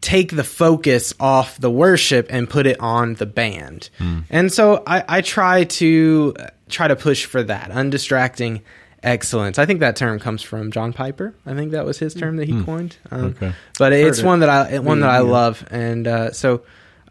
take 0.00 0.34
the 0.34 0.44
focus 0.44 1.14
off 1.20 1.58
the 1.58 1.70
worship 1.70 2.26
and 2.30 2.48
put 2.50 2.66
it 2.66 2.80
on 2.80 3.14
the 3.14 3.26
band. 3.26 3.88
And 4.30 4.52
so 4.52 4.82
I, 4.86 5.04
I 5.08 5.20
try 5.20 5.64
to 5.64 6.34
try 6.68 6.88
to 6.88 6.96
push 6.96 7.24
for 7.24 7.42
that 7.44 7.70
undistracting 7.70 8.62
excellence. 9.02 9.58
I 9.58 9.66
think 9.66 9.80
that 9.80 9.94
term 9.96 10.18
comes 10.18 10.42
from 10.42 10.72
John 10.72 10.92
Piper. 10.92 11.34
I 11.46 11.54
think 11.54 11.72
that 11.72 11.84
was 11.84 11.98
his 11.98 12.14
term 12.14 12.36
that 12.36 12.48
he 12.48 12.62
coined. 12.64 12.96
Um, 13.10 13.24
Okay. 13.26 13.52
But 13.78 13.92
it's 13.92 14.18
it. 14.20 14.24
one 14.24 14.40
that 14.40 14.48
I 14.48 14.78
one 14.80 15.00
that 15.00 15.10
I 15.10 15.16
Yeah. 15.18 15.30
love, 15.30 15.64
and 15.70 16.06
uh, 16.08 16.32
so 16.32 16.62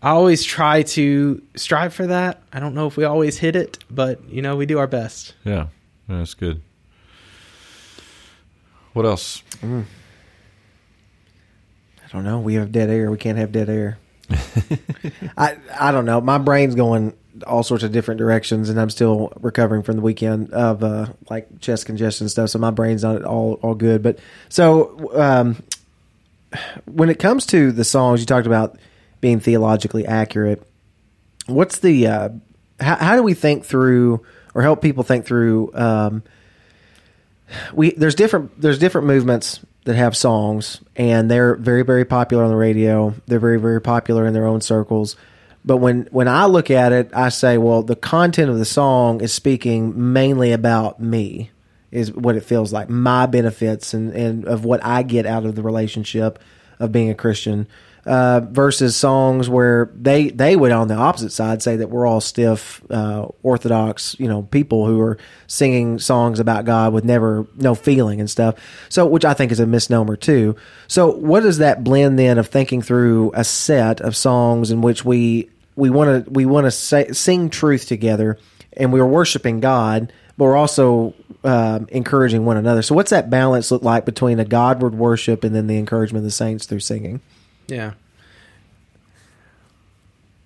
I 0.02 0.10
always 0.12 0.44
try 0.44 0.84
to 0.84 1.42
strive 1.56 1.94
for 1.94 2.08
that. 2.08 2.42
I 2.52 2.60
don't 2.60 2.74
know 2.74 2.88
if 2.88 2.98
we 2.98 3.04
always 3.04 3.38
hit 3.38 3.56
it, 3.56 3.84
but 3.90 4.28
you 4.30 4.42
know 4.42 4.56
we 4.56 4.66
do 4.66 4.80
our 4.80 4.88
best. 4.88 5.34
yeah 5.44 5.68
Yeah, 6.10 6.18
that's 6.18 6.34
good 6.34 6.62
what 8.94 9.06
else 9.06 9.44
I 9.64 9.86
don't 12.12 12.26
know. 12.26 12.40
We 12.40 12.56
have 12.56 12.74
dead 12.74 12.90
air. 12.90 13.10
We 13.10 13.18
can't 13.18 13.38
have 13.38 13.54
dead 13.54 13.70
air. 13.70 13.98
I 15.38 15.56
I 15.80 15.92
don't 15.94 16.04
know. 16.06 16.20
My 16.20 16.38
brain's 16.40 16.76
going 16.76 17.16
all 17.48 17.64
sorts 17.64 17.84
of 17.86 17.94
different 17.94 18.18
directions, 18.18 18.70
and 18.70 18.80
I'm 18.80 18.90
still 18.90 19.32
recovering 19.40 19.82
from 19.82 19.96
the 19.96 20.02
weekend 20.02 20.52
of 20.52 20.84
uh, 20.84 21.08
like 21.30 21.62
chest 21.62 21.86
congestion 21.86 22.28
stuff. 22.28 22.50
So 22.50 22.60
my 22.60 22.72
brain's 22.72 23.04
not 23.04 23.24
all 23.24 23.60
all 23.62 23.76
good. 23.76 24.04
But 24.04 24.20
so 24.50 25.10
um, 25.16 25.64
when 26.86 27.10
it 27.10 27.18
comes 27.18 27.46
to 27.48 27.72
the 27.72 27.86
songs 27.86 28.20
you 28.20 28.26
talked 28.26 28.48
about, 28.48 28.78
being 29.22 29.40
theologically 29.40 30.06
accurate. 30.06 30.68
What's 31.46 31.80
the 31.80 32.08
uh, 32.08 32.30
how, 32.80 32.96
how 32.96 33.16
do 33.16 33.24
we 33.24 33.34
think 33.34 33.66
through 33.66 34.26
or 34.54 34.62
help 34.62 34.82
people 34.82 35.04
think 35.04 35.26
through? 35.26 35.72
Um, 35.74 36.24
we 37.74 37.92
there's 37.92 38.16
different 38.16 38.60
there's 38.60 38.80
different 38.80 39.08
movements 39.08 39.60
that 39.86 39.96
have 39.96 40.16
songs 40.16 40.80
and 40.96 41.30
they're 41.30 41.56
very 41.56 41.84
very 41.84 42.06
popular 42.06 42.44
on 42.44 42.50
the 42.50 42.56
radio. 42.56 43.14
They're 43.28 43.40
very 43.40 43.60
very 43.60 43.82
popular 43.82 44.26
in 44.26 44.34
their 44.34 44.46
own 44.46 44.62
circles. 44.62 45.16
But 45.64 45.78
when 45.78 46.08
when 46.12 46.28
I 46.28 46.46
look 46.46 46.72
at 46.72 46.92
it, 46.92 47.12
I 47.14 47.30
say, 47.30 47.58
well, 47.58 47.84
the 47.84 47.96
content 47.96 48.50
of 48.50 48.58
the 48.58 48.66
song 48.66 49.22
is 49.22 49.32
speaking 49.32 50.14
mainly 50.14 50.52
about 50.52 51.00
me, 51.00 51.52
is 51.92 52.12
what 52.12 52.36
it 52.36 52.44
feels 52.44 52.74
like, 52.74 52.90
my 52.90 53.26
benefits 53.28 53.94
and 53.94 54.12
and 54.14 54.46
of 54.46 54.66
what 54.66 54.84
I 54.84 55.04
get 55.04 55.26
out 55.26 55.46
of 55.46 55.56
the 55.56 55.62
relationship 55.62 56.40
of 56.80 56.92
being 56.92 57.10
a 57.10 57.16
Christian. 57.16 57.68
Uh, 58.04 58.40
versus 58.40 58.96
songs 58.96 59.48
where 59.48 59.92
they 59.94 60.30
they 60.30 60.56
would 60.56 60.72
on 60.72 60.88
the 60.88 60.96
opposite 60.96 61.32
side 61.32 61.62
say 61.62 61.76
that 61.76 61.92
we're 61.92 62.08
all 62.08 62.20
stiff 62.20 62.82
uh, 62.90 63.28
orthodox 63.44 64.16
you 64.18 64.28
know 64.28 64.42
people 64.42 64.88
who 64.88 65.00
are 65.00 65.20
singing 65.46 66.00
songs 66.00 66.40
about 66.40 66.66
God 66.66 66.94
with 66.94 67.06
never 67.06 67.46
no 67.56 67.76
feeling 67.76 68.20
and 68.20 68.28
stuff. 68.28 68.56
So 68.90 69.06
which 69.06 69.24
I 69.24 69.36
think 69.36 69.52
is 69.52 69.60
a 69.60 69.68
misnomer 69.68 70.16
too. 70.16 70.56
So 70.88 71.12
what 71.12 71.46
is 71.46 71.60
that 71.60 71.84
blend 71.84 72.18
then 72.18 72.40
of 72.40 72.48
thinking 72.48 72.82
through 72.82 73.34
a 73.36 73.44
set 73.44 74.02
of 74.02 74.16
songs 74.16 74.72
in 74.72 74.82
which 74.82 75.06
we 75.06 75.52
we 75.76 75.92
want 75.92 76.26
to 76.26 76.32
we 76.32 76.48
want 76.48 76.66
to 76.66 77.14
sing 77.14 77.52
truth 77.52 77.86
together 77.86 78.40
and 78.76 78.92
we're 78.92 79.06
worshiping 79.06 79.60
God 79.60 80.12
but 80.38 80.46
we're 80.46 80.58
also 80.58 81.14
um, 81.44 81.88
encouraging 81.92 82.46
one 82.46 82.58
another? 82.58 82.82
So 82.82 82.96
what's 82.96 83.12
that 83.12 83.30
balance 83.30 83.70
look 83.70 83.84
like 83.84 84.06
between 84.06 84.40
a 84.40 84.46
Godward 84.46 84.96
worship 84.96 85.44
and 85.44 85.56
then 85.56 85.68
the 85.68 85.78
encouragement 85.78 86.22
of 86.22 86.26
the 86.26 86.32
saints 86.32 86.66
through 86.66 86.80
singing 86.80 87.22
yeah. 87.72 87.94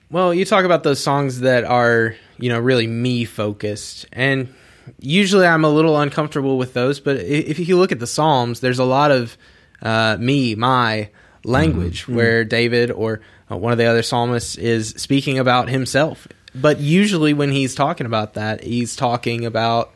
Well, 0.09 0.33
you 0.33 0.45
talk 0.45 0.63
about 0.63 0.83
those 0.83 1.03
songs 1.03 1.41
that 1.41 1.63
are, 1.63 2.15
you 2.37 2.49
know, 2.49 2.59
really 2.59 2.87
me 2.87 3.25
focused. 3.25 4.05
And 4.13 4.53
usually 4.99 5.47
I'm 5.47 5.65
a 5.65 5.69
little 5.69 5.99
uncomfortable 5.99 6.57
with 6.57 6.73
those, 6.73 6.99
but 6.99 7.17
if 7.17 7.59
you 7.59 7.77
look 7.77 7.91
at 7.91 7.99
the 7.99 8.07
Psalms, 8.07 8.59
there's 8.59 8.79
a 8.79 8.85
lot 8.85 9.11
of 9.11 9.37
uh, 9.81 10.17
me, 10.19 10.55
my 10.55 11.09
language 11.43 12.03
mm-hmm. 12.03 12.15
where 12.15 12.45
David 12.45 12.91
or 12.91 13.21
uh, 13.51 13.57
one 13.57 13.71
of 13.71 13.77
the 13.77 13.85
other 13.85 14.03
psalmists 14.03 14.57
is 14.57 14.89
speaking 14.89 15.39
about 15.39 15.69
himself. 15.69 16.27
But 16.53 16.79
usually 16.79 17.33
when 17.33 17.51
he's 17.51 17.75
talking 17.75 18.05
about 18.05 18.35
that, 18.35 18.63
he's 18.63 18.95
talking 18.95 19.45
about 19.45 19.91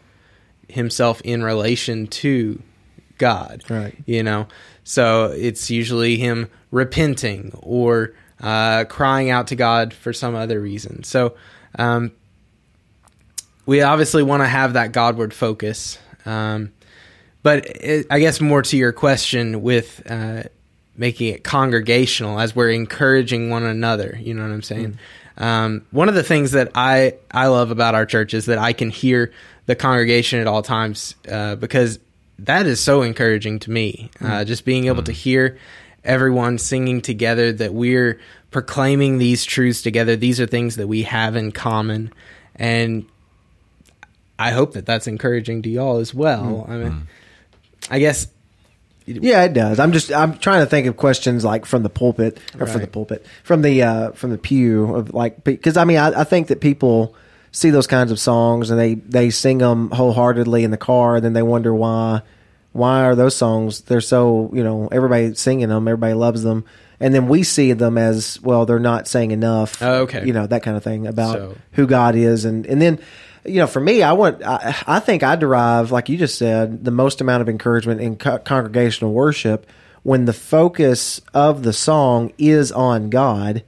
himself 0.68 1.22
in 1.22 1.44
relation 1.44 2.08
to 2.08 2.62
God. 3.20 3.64
Right. 3.70 3.96
You 4.08 4.24
know, 4.24 4.48
so 4.84 5.26
it's 5.26 5.70
usually 5.70 6.18
him 6.18 6.50
repenting 6.72 7.52
or 7.62 8.14
uh, 8.42 8.86
crying 8.86 9.30
out 9.30 9.48
to 9.48 9.56
God 9.56 9.94
for 9.94 10.14
some 10.14 10.34
other 10.34 10.60
reason. 10.60 11.04
So 11.04 11.36
um, 11.78 12.12
we 13.68 13.82
obviously 13.82 14.24
want 14.24 14.42
to 14.42 14.48
have 14.48 14.74
that 14.74 14.92
Godward 14.92 15.34
focus. 15.34 16.00
Um, 16.26 16.72
but 17.44 17.66
it, 17.68 18.08
I 18.10 18.20
guess 18.20 18.42
more 18.42 18.64
to 18.64 18.78
your 18.78 18.92
question 18.92 19.62
with 19.62 20.02
uh, 20.10 20.44
making 20.98 21.34
it 21.34 21.44
congregational 21.44 22.40
as 22.40 22.56
we're 22.56 22.72
encouraging 22.72 23.50
one 23.50 23.64
another. 23.64 24.18
You 24.20 24.34
know 24.34 24.44
what 24.44 24.52
I'm 24.52 24.62
saying? 24.62 24.98
Mm. 25.38 25.44
Um, 25.44 25.86
one 25.92 26.10
of 26.10 26.16
the 26.16 26.24
things 26.24 26.52
that 26.52 26.72
I 26.76 27.14
I 27.32 27.48
love 27.48 27.72
about 27.72 27.96
our 27.96 28.06
church 28.06 28.34
is 28.34 28.48
that 28.48 28.58
I 28.58 28.74
can 28.74 28.90
hear 28.90 29.32
the 29.68 29.76
congregation 29.76 30.40
at 30.40 30.48
all 30.48 30.62
times 30.62 31.16
uh, 31.32 31.56
because 31.56 32.00
that 32.46 32.66
is 32.66 32.80
so 32.80 33.02
encouraging 33.02 33.60
to 33.60 33.72
me. 33.72 34.10
Uh, 34.22 34.26
mm. 34.26 34.46
just 34.46 34.66
being 34.66 34.86
able 34.88 35.02
mm. 35.02 35.06
to 35.06 35.12
hear 35.12 35.58
everyone 36.04 36.58
singing 36.58 37.02
together 37.02 37.52
that 37.52 37.74
we're 37.74 38.20
proclaiming 38.52 39.18
these 39.18 39.44
truths 39.46 39.82
together. 39.82 40.16
These 40.16 40.40
are 40.40 40.46
things 40.46 40.78
that 40.78 40.88
we 40.88 41.04
have 41.04 41.36
in 41.36 41.52
common, 41.52 42.14
and 42.56 43.06
I 44.38 44.52
hope 44.52 44.74
that 44.74 44.86
that's 44.86 45.08
encouraging 45.08 45.64
to 45.64 45.70
y'all 45.70 45.98
as 45.98 46.14
well. 46.14 46.66
Mm. 46.68 46.70
I 46.70 46.78
mean, 46.78 47.08
I 47.90 48.00
guess. 48.00 48.28
Yeah, 49.06 49.44
it 49.46 49.54
does. 49.54 49.80
I'm 49.80 49.92
just 49.92 50.12
I'm 50.12 50.38
trying 50.38 50.62
to 50.62 50.68
think 50.68 50.86
of 50.86 50.96
questions 50.96 51.44
like 51.44 51.66
from 51.66 51.82
the 51.82 51.90
pulpit 51.90 52.40
or 52.54 52.66
right. 52.66 52.70
from 52.70 52.82
the 52.82 52.88
pulpit 52.88 53.26
from 53.44 53.64
the 53.64 53.82
uh, 53.82 54.12
from 54.12 54.30
the 54.30 54.38
pew 54.38 54.94
of 54.94 55.16
like 55.16 55.44
because 55.44 55.78
I 55.78 55.84
mean 55.84 55.98
I, 55.98 56.22
I 56.22 56.24
think 56.26 56.50
that 56.50 56.62
people 56.62 57.16
see 57.52 57.70
those 57.70 57.88
kinds 57.88 58.12
of 58.12 58.20
songs 58.20 58.70
and 58.70 58.80
they 58.80 58.96
they 58.96 59.30
sing 59.30 59.58
them 59.60 59.90
wholeheartedly 59.92 60.64
in 60.64 60.72
the 60.72 60.78
car 60.78 61.16
and 61.16 61.26
then 61.26 61.34
they 61.34 61.42
wonder 61.42 61.74
why 61.74 62.22
why 62.72 63.04
are 63.04 63.16
those 63.16 63.36
songs 63.36 63.82
they're 63.82 64.02
so 64.02 64.50
you 64.54 64.64
know 64.64 64.88
everybody 64.92 65.34
singing 65.34 65.70
them 65.70 65.88
everybody 65.88 66.14
loves 66.14 66.44
them 66.44 66.64
and 67.00 67.14
then 67.14 67.28
we 67.28 67.44
see 67.44 67.74
them 67.74 67.98
as 67.98 68.40
well 68.42 68.66
they're 68.66 68.80
not 68.80 69.08
saying 69.08 69.32
enough 69.32 69.82
oh, 69.82 70.02
okay 70.02 70.26
you 70.26 70.34
know 70.34 70.46
that 70.46 70.64
kind 70.64 70.78
of 70.78 70.84
thing 70.84 71.08
about 71.08 71.34
so. 71.34 71.56
who 71.74 71.88
god 71.88 72.16
is 72.16 72.46
and 72.46 72.66
and 72.68 72.82
then 72.82 73.00
you 73.46 73.56
know 73.56 73.68
for 73.68 73.80
me 73.80 74.04
i 74.04 74.12
want 74.12 74.44
I, 74.44 74.76
I 74.86 75.00
think 75.00 75.24
i 75.24 75.36
derive 75.36 75.92
like 75.92 76.10
you 76.10 76.18
just 76.18 76.38
said 76.38 76.84
the 76.86 76.92
most 76.92 77.22
amount 77.22 77.42
of 77.42 77.50
encouragement 77.50 78.02
in 78.02 78.18
co- 78.18 78.40
congregational 78.40 79.14
worship 79.14 79.66
when 80.04 80.26
the 80.26 80.34
focus 80.34 81.20
of 81.34 81.64
the 81.64 81.74
song 81.74 82.32
is 82.38 82.72
on 82.72 83.10
god 83.10 83.64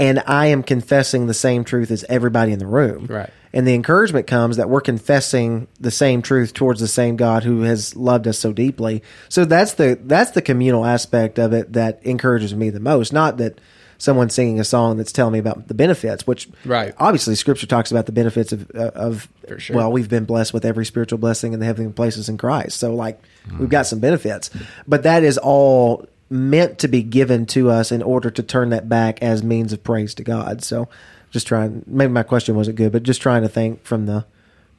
and 0.00 0.22
i 0.26 0.46
am 0.46 0.62
confessing 0.62 1.26
the 1.26 1.34
same 1.34 1.64
truth 1.64 1.90
as 1.90 2.04
everybody 2.08 2.52
in 2.52 2.58
the 2.58 2.66
room 2.66 3.06
right 3.06 3.30
and 3.52 3.66
the 3.66 3.74
encouragement 3.74 4.26
comes 4.26 4.56
that 4.56 4.70
we're 4.70 4.80
confessing 4.80 5.66
the 5.80 5.90
same 5.90 6.22
truth 6.22 6.54
towards 6.54 6.80
the 6.80 6.88
same 6.88 7.16
God 7.16 7.42
who 7.42 7.62
has 7.62 7.96
loved 7.96 8.28
us 8.28 8.38
so 8.38 8.52
deeply. 8.52 9.02
So 9.28 9.44
that's 9.44 9.74
the 9.74 9.98
that's 10.00 10.30
the 10.32 10.42
communal 10.42 10.84
aspect 10.84 11.38
of 11.38 11.52
it 11.52 11.72
that 11.72 12.00
encourages 12.04 12.54
me 12.54 12.70
the 12.70 12.80
most. 12.80 13.12
Not 13.12 13.38
that 13.38 13.60
someone 13.98 14.30
singing 14.30 14.60
a 14.60 14.64
song 14.64 14.96
that's 14.96 15.12
telling 15.12 15.32
me 15.32 15.38
about 15.38 15.68
the 15.68 15.74
benefits, 15.74 16.26
which 16.26 16.48
right. 16.64 16.94
obviously 16.98 17.34
Scripture 17.34 17.66
talks 17.66 17.90
about 17.90 18.06
the 18.06 18.12
benefits 18.12 18.52
of 18.52 18.70
uh, 18.74 18.90
of 18.94 19.28
sure. 19.58 19.76
well, 19.76 19.90
we've 19.90 20.08
been 20.08 20.24
blessed 20.24 20.54
with 20.54 20.64
every 20.64 20.86
spiritual 20.86 21.18
blessing 21.18 21.52
in 21.52 21.58
the 21.60 21.66
heavenly 21.66 21.92
places 21.92 22.28
in 22.28 22.38
Christ. 22.38 22.78
So 22.78 22.94
like 22.94 23.20
mm. 23.48 23.58
we've 23.58 23.68
got 23.68 23.86
some 23.86 23.98
benefits, 23.98 24.50
but 24.86 25.02
that 25.02 25.24
is 25.24 25.38
all 25.38 26.06
meant 26.30 26.78
to 26.78 26.88
be 26.88 27.02
given 27.02 27.44
to 27.44 27.70
us 27.70 27.90
in 27.90 28.02
order 28.02 28.30
to 28.30 28.42
turn 28.42 28.70
that 28.70 28.88
back 28.88 29.20
as 29.20 29.42
means 29.42 29.72
of 29.72 29.82
praise 29.82 30.14
to 30.14 30.22
God. 30.22 30.62
So 30.62 30.88
just 31.30 31.46
trying. 31.46 31.84
Maybe 31.86 32.12
my 32.12 32.22
question 32.22 32.54
wasn't 32.54 32.76
good, 32.76 32.92
but 32.92 33.02
just 33.02 33.20
trying 33.20 33.42
to 33.42 33.48
think 33.48 33.84
from 33.84 34.06
the 34.06 34.24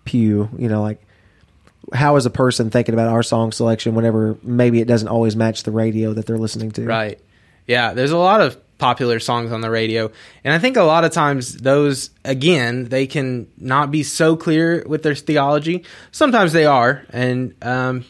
pew. 0.06 0.50
You 0.58 0.70
know, 0.70 0.82
like 0.82 1.02
how 1.94 2.16
is 2.16 2.26
a 2.26 2.30
person 2.30 2.70
thinking 2.70 2.94
about 2.94 3.10
our 3.10 3.24
song 3.24 3.52
selection 3.52 3.96
whenever 3.96 4.38
maybe 4.42 4.80
it 4.80 4.88
doesn't 4.88 5.08
always 5.10 5.36
match 5.36 5.64
the 5.64 5.72
radio 5.72 6.14
that 6.14 6.26
they're 6.26 6.38
listening 6.38 6.72
to? 6.72 6.86
Right. 6.86 7.20
Yeah. 7.68 7.94
There's 7.94 8.12
a 8.12 8.18
lot 8.18 8.42
of 8.42 8.58
popular 8.78 9.20
songs 9.20 9.52
on 9.52 9.62
the 9.62 9.70
radio, 9.70 10.12
and 10.44 10.54
I 10.54 10.60
think 10.60 10.76
a 10.76 10.84
lot 10.84 11.04
of 11.04 11.12
times 11.12 11.58
those 11.58 12.10
again 12.26 12.86
they 12.86 13.08
can 13.08 13.48
not 13.58 13.92
be 13.92 14.04
so 14.04 14.36
clear 14.36 14.84
with 14.88 15.04
their 15.04 15.16
theology. 15.16 15.84
Sometimes 16.12 16.54
they 16.54 16.66
are, 16.66 17.06
and 17.12 17.54
um, 17.62 18.06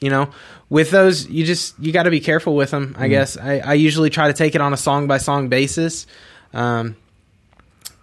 you 0.00 0.10
know 0.10 0.30
with 0.72 0.90
those 0.90 1.28
you 1.28 1.44
just 1.44 1.78
you 1.78 1.92
got 1.92 2.04
to 2.04 2.10
be 2.10 2.20
careful 2.20 2.56
with 2.56 2.70
them 2.70 2.96
i 2.98 3.06
mm. 3.06 3.10
guess 3.10 3.36
I, 3.36 3.58
I, 3.58 3.74
usually 3.74 4.08
try 4.08 4.28
to 4.28 4.32
take 4.32 4.54
it 4.54 4.62
on 4.62 4.72
a 4.72 4.76
song 4.76 5.06
by 5.06 5.18
song 5.18 5.48
basis 5.48 6.06
um, 6.54 6.96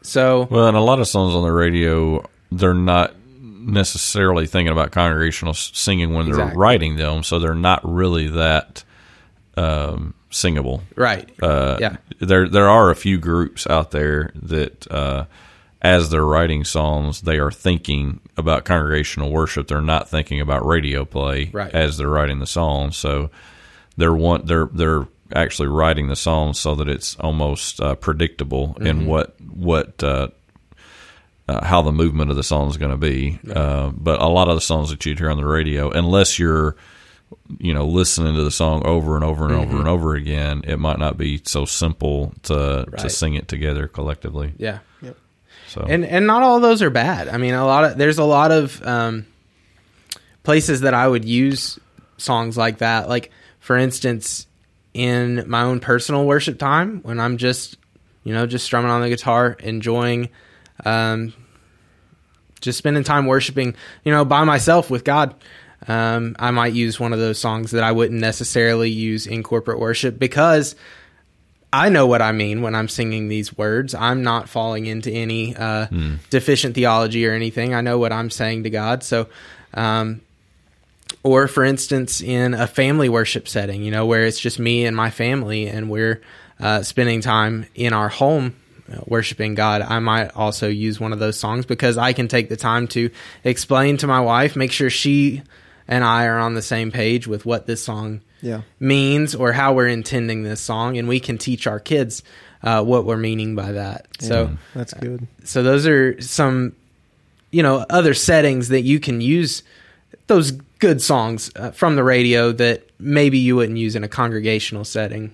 so 0.02 0.48
well, 0.50 0.68
and 0.68 0.78
a 0.78 0.82
lot 0.82 1.00
of 1.00 1.08
songs 1.08 1.36
on 1.36 1.44
the 1.44 1.52
radio, 1.52 2.28
they're 2.52 2.74
not 2.74 3.16
necessarily 3.42 4.48
thinking 4.48 4.72
about 4.72 4.92
congregational 4.92 5.54
singing 5.54 6.14
when 6.14 6.32
they're 6.32 6.54
writing 6.56 6.96
them, 6.96 7.24
so 7.24 7.40
they're 7.40 7.54
not 7.54 7.82
really 7.84 8.28
that 8.30 8.84
um, 9.58 10.14
singable. 10.30 10.84
Right. 10.96 11.30
Uh, 11.42 11.78
yeah. 11.80 11.98
There 12.20 12.48
there 12.48 12.70
are 12.70 12.90
a 12.90 12.96
few 12.96 13.18
groups 13.18 13.68
out 13.68 13.92
there 13.92 14.32
that. 14.36 14.92
Uh, 14.92 15.26
as 15.82 16.10
they're 16.10 16.26
writing 16.26 16.64
songs, 16.66 17.22
they 17.22 17.40
are 17.40 17.52
thinking 17.52 18.20
about 18.38 18.66
congregational 18.66 19.32
worship. 19.32 19.68
They're 19.68 19.82
not 19.82 20.10
thinking 20.10 20.42
about 20.42 20.66
radio 20.66 21.06
play 21.06 21.50
right. 21.54 21.74
as 21.74 21.98
they're 21.98 22.10
writing 22.10 22.40
the 22.40 22.48
song. 22.48 22.92
So 22.92 23.30
they're 23.96 24.14
one 24.14 24.46
they're 24.46 24.70
they're 24.74 25.08
actually 25.34 25.68
writing 25.68 26.08
the 26.08 26.16
song 26.16 26.54
so 26.54 26.76
that 26.76 26.90
it's 26.90 27.16
almost 27.18 27.80
uh, 27.80 27.96
predictable 27.96 28.70
mm-hmm. 28.70 28.88
in 28.88 29.06
what 29.06 29.40
what 29.42 30.04
uh, 30.04 30.30
uh, 31.48 31.66
how 31.66 31.82
the 31.82 31.92
movement 31.92 32.30
of 32.30 32.38
the 32.38 32.44
song 32.44 32.70
is 32.70 32.78
going 32.78 32.92
to 32.92 32.98
be. 32.98 33.40
Right. 33.44 33.58
Uh, 33.58 33.92
but 33.96 34.22
a 34.22 34.28
lot 34.28 34.50
of 34.50 34.56
the 34.56 34.62
songs 34.62 34.90
that 34.90 35.06
you'd 35.06 35.20
hear 35.20 35.30
on 35.30 35.38
the 35.38 35.46
radio, 35.46 35.90
unless 35.92 36.38
you're 36.38 36.76
you 37.58 37.74
know 37.74 37.88
listening 37.88 38.36
to 38.36 38.44
the 38.44 38.52
song 38.52 38.86
over 38.86 39.16
and 39.16 39.24
over 39.24 39.46
and 39.46 39.54
mm-hmm. 39.54 39.70
over 39.70 39.78
and 39.80 39.88
over 39.88 40.16
again, 40.16 40.64
it 40.68 40.78
might 40.78 41.00
not 41.00 41.18
be 41.18 41.42
so 41.46 41.64
simple 41.64 42.34
to 42.44 42.86
right. 42.88 43.00
to 43.00 43.10
sing 43.10 43.36
it 43.36 43.48
together 43.48 43.88
collectively. 43.88 44.54
Yeah. 44.58 44.80
Yep. 45.02 45.18
So 45.70 45.86
and 45.88 46.04
and 46.06 46.26
not 46.28 46.42
all 46.44 46.60
those 46.60 46.82
are 46.82 46.90
bad. 46.90 47.28
I 47.28 47.38
mean, 47.38 47.54
a 47.54 47.66
lot 47.66 47.86
of 47.86 47.98
there's 47.98 48.18
a 48.18 48.24
lot 48.24 48.52
of 48.52 48.86
um, 48.86 49.26
places 50.44 50.82
that 50.82 50.94
I 50.94 51.08
would 51.08 51.26
use 51.26 51.80
songs 52.18 52.58
like 52.58 52.80
that. 52.80 53.08
Like 53.08 53.32
for 53.60 53.78
instance, 53.78 54.48
in 54.94 55.44
my 55.48 55.62
own 55.62 55.80
personal 55.80 56.26
worship 56.26 56.58
time 56.58 57.02
when 57.04 57.20
I'm 57.20 57.38
just, 57.38 57.78
you 58.24 58.34
know, 58.34 58.46
just 58.46 58.66
strumming 58.66 58.92
on 58.92 59.02
the 59.02 59.10
guitar, 59.10 59.56
enjoying, 59.60 60.30
um, 60.86 61.34
just 62.62 62.78
spending 62.78 63.04
time 63.04 63.26
worshiping, 63.26 63.76
you 64.04 64.12
know, 64.12 64.26
by 64.26 64.44
myself 64.44 64.90
with 64.90 65.04
God. 65.04 65.36
Um, 65.88 66.36
I 66.40 66.52
might 66.52 66.74
use 66.74 67.00
one 67.00 67.14
of 67.14 67.20
those 67.20 67.40
songs 67.40 67.72
that 67.72 67.84
I 67.84 67.92
wouldn't 67.92 68.20
necessarily 68.20 68.90
use 68.90 69.28
in 69.28 69.44
corporate 69.44 69.80
worship 69.80 70.20
because 70.20 70.76
I 71.72 71.90
know 71.90 72.08
what 72.08 72.22
I 72.22 72.32
mean 72.32 72.62
when 72.62 72.74
I'm 72.74 72.88
singing 72.88 73.28
these 73.28 73.58
words. 73.58 73.94
I'm 73.94 74.24
not 74.24 74.50
falling 74.50 74.88
into 74.88 75.12
any 75.12 75.56
uh, 75.56 75.88
deficient 76.30 76.76
theology 76.76 77.28
or 77.28 77.34
anything. 77.34 77.76
I 77.76 77.82
know 77.82 78.00
what 78.00 78.12
I'm 78.12 78.30
saying 78.32 78.64
to 78.64 78.70
God. 78.70 79.04
So, 79.04 79.28
um, 79.74 80.22
or 81.22 81.48
for 81.48 81.64
instance, 81.64 82.22
in 82.22 82.54
a 82.54 82.66
family 82.66 83.10
worship 83.10 83.48
setting, 83.48 83.84
you 83.84 83.92
know, 83.92 84.06
where 84.06 84.24
it's 84.24 84.40
just 84.40 84.58
me 84.58 84.86
and 84.86 84.96
my 84.96 85.12
family, 85.12 85.68
and 85.68 85.90
we're 85.90 86.22
uh, 86.60 86.82
spending 86.82 87.22
time 87.22 87.66
in 87.76 87.94
our 87.94 88.10
home 88.10 88.56
uh, 88.92 89.02
worshiping 89.06 89.54
God, 89.54 89.82
I 89.82 90.00
might 90.00 90.36
also 90.36 90.68
use 90.68 91.00
one 91.00 91.14
of 91.14 91.20
those 91.20 91.38
songs 91.38 91.66
because 91.66 91.98
I 91.98 92.14
can 92.14 92.28
take 92.28 92.50
the 92.50 92.58
time 92.58 92.88
to 92.90 93.12
explain 93.44 93.98
to 93.98 94.08
my 94.08 94.20
wife, 94.20 94.56
make 94.56 94.72
sure 94.72 94.90
she 94.90 95.44
and 95.90 96.04
I 96.06 96.28
are 96.28 96.38
on 96.40 96.54
the 96.54 96.62
same 96.62 96.92
page 96.92 97.28
with 97.28 97.46
what 97.46 97.66
this 97.68 97.84
song 97.84 98.22
Yeah. 98.42 98.62
means 98.80 99.36
or 99.36 99.52
how 99.52 99.74
we're 99.74 99.88
intending 99.88 100.44
this 100.44 100.62
song, 100.62 100.98
and 100.98 101.10
we 101.10 101.20
can 101.20 101.38
teach 101.38 101.68
our 101.68 101.80
kids 101.82 102.24
uh, 102.64 102.84
what 102.84 103.06
we're 103.06 103.18
meaning 103.18 103.56
by 103.56 103.74
that. 103.74 104.08
So, 104.20 104.52
That's 104.76 104.94
good. 104.94 105.28
so 105.44 105.64
those 105.64 105.88
are 105.88 106.22
some, 106.22 106.74
you 107.52 107.64
know, 107.64 107.86
other 107.90 108.14
settings 108.14 108.70
that 108.70 108.82
you 108.82 109.00
can 109.00 109.20
use 109.22 109.64
those 110.28 110.52
good 110.80 111.02
songs 111.02 111.52
uh, 111.56 111.72
from 111.72 111.96
the 111.96 112.04
radio 112.04 112.52
that 112.52 112.88
maybe 113.00 113.38
you 113.40 113.56
wouldn't 113.56 113.78
use 113.78 113.96
in 113.96 114.04
a 114.04 114.08
congregational 114.08 114.84
setting. 114.86 115.32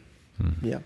Yeah. 0.62 0.80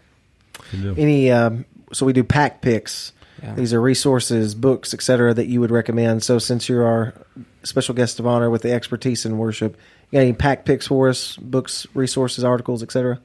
Good 0.72 0.82
deal. 0.82 0.96
Any 0.98 1.32
um, 1.32 1.66
so 1.94 2.06
we 2.06 2.14
do 2.14 2.24
Pact 2.24 2.62
picks. 2.62 3.12
Yeah. 3.44 3.56
These 3.56 3.74
are 3.74 3.82
resources, 3.82 4.54
books, 4.56 4.94
etc. 4.94 5.34
that 5.34 5.48
you 5.48 5.60
would 5.62 5.72
recommend. 5.72 6.24
So 6.24 6.40
since 6.40 6.68
you're 6.70 6.86
our 6.86 7.14
special 7.64 7.96
guest 7.96 8.20
of 8.20 8.28
honor 8.28 8.50
with 8.50 8.62
the 8.62 8.72
expertise 8.72 9.26
in 9.26 9.38
worship, 9.38 9.78
you 10.10 10.18
got 10.18 10.22
any 10.22 10.34
Pact 10.34 10.66
picks 10.66 10.88
for 10.88 11.10
us? 11.10 11.36
Books, 11.38 11.86
resources, 11.94 12.44
articles, 12.44 12.82
etc. 12.82 13.20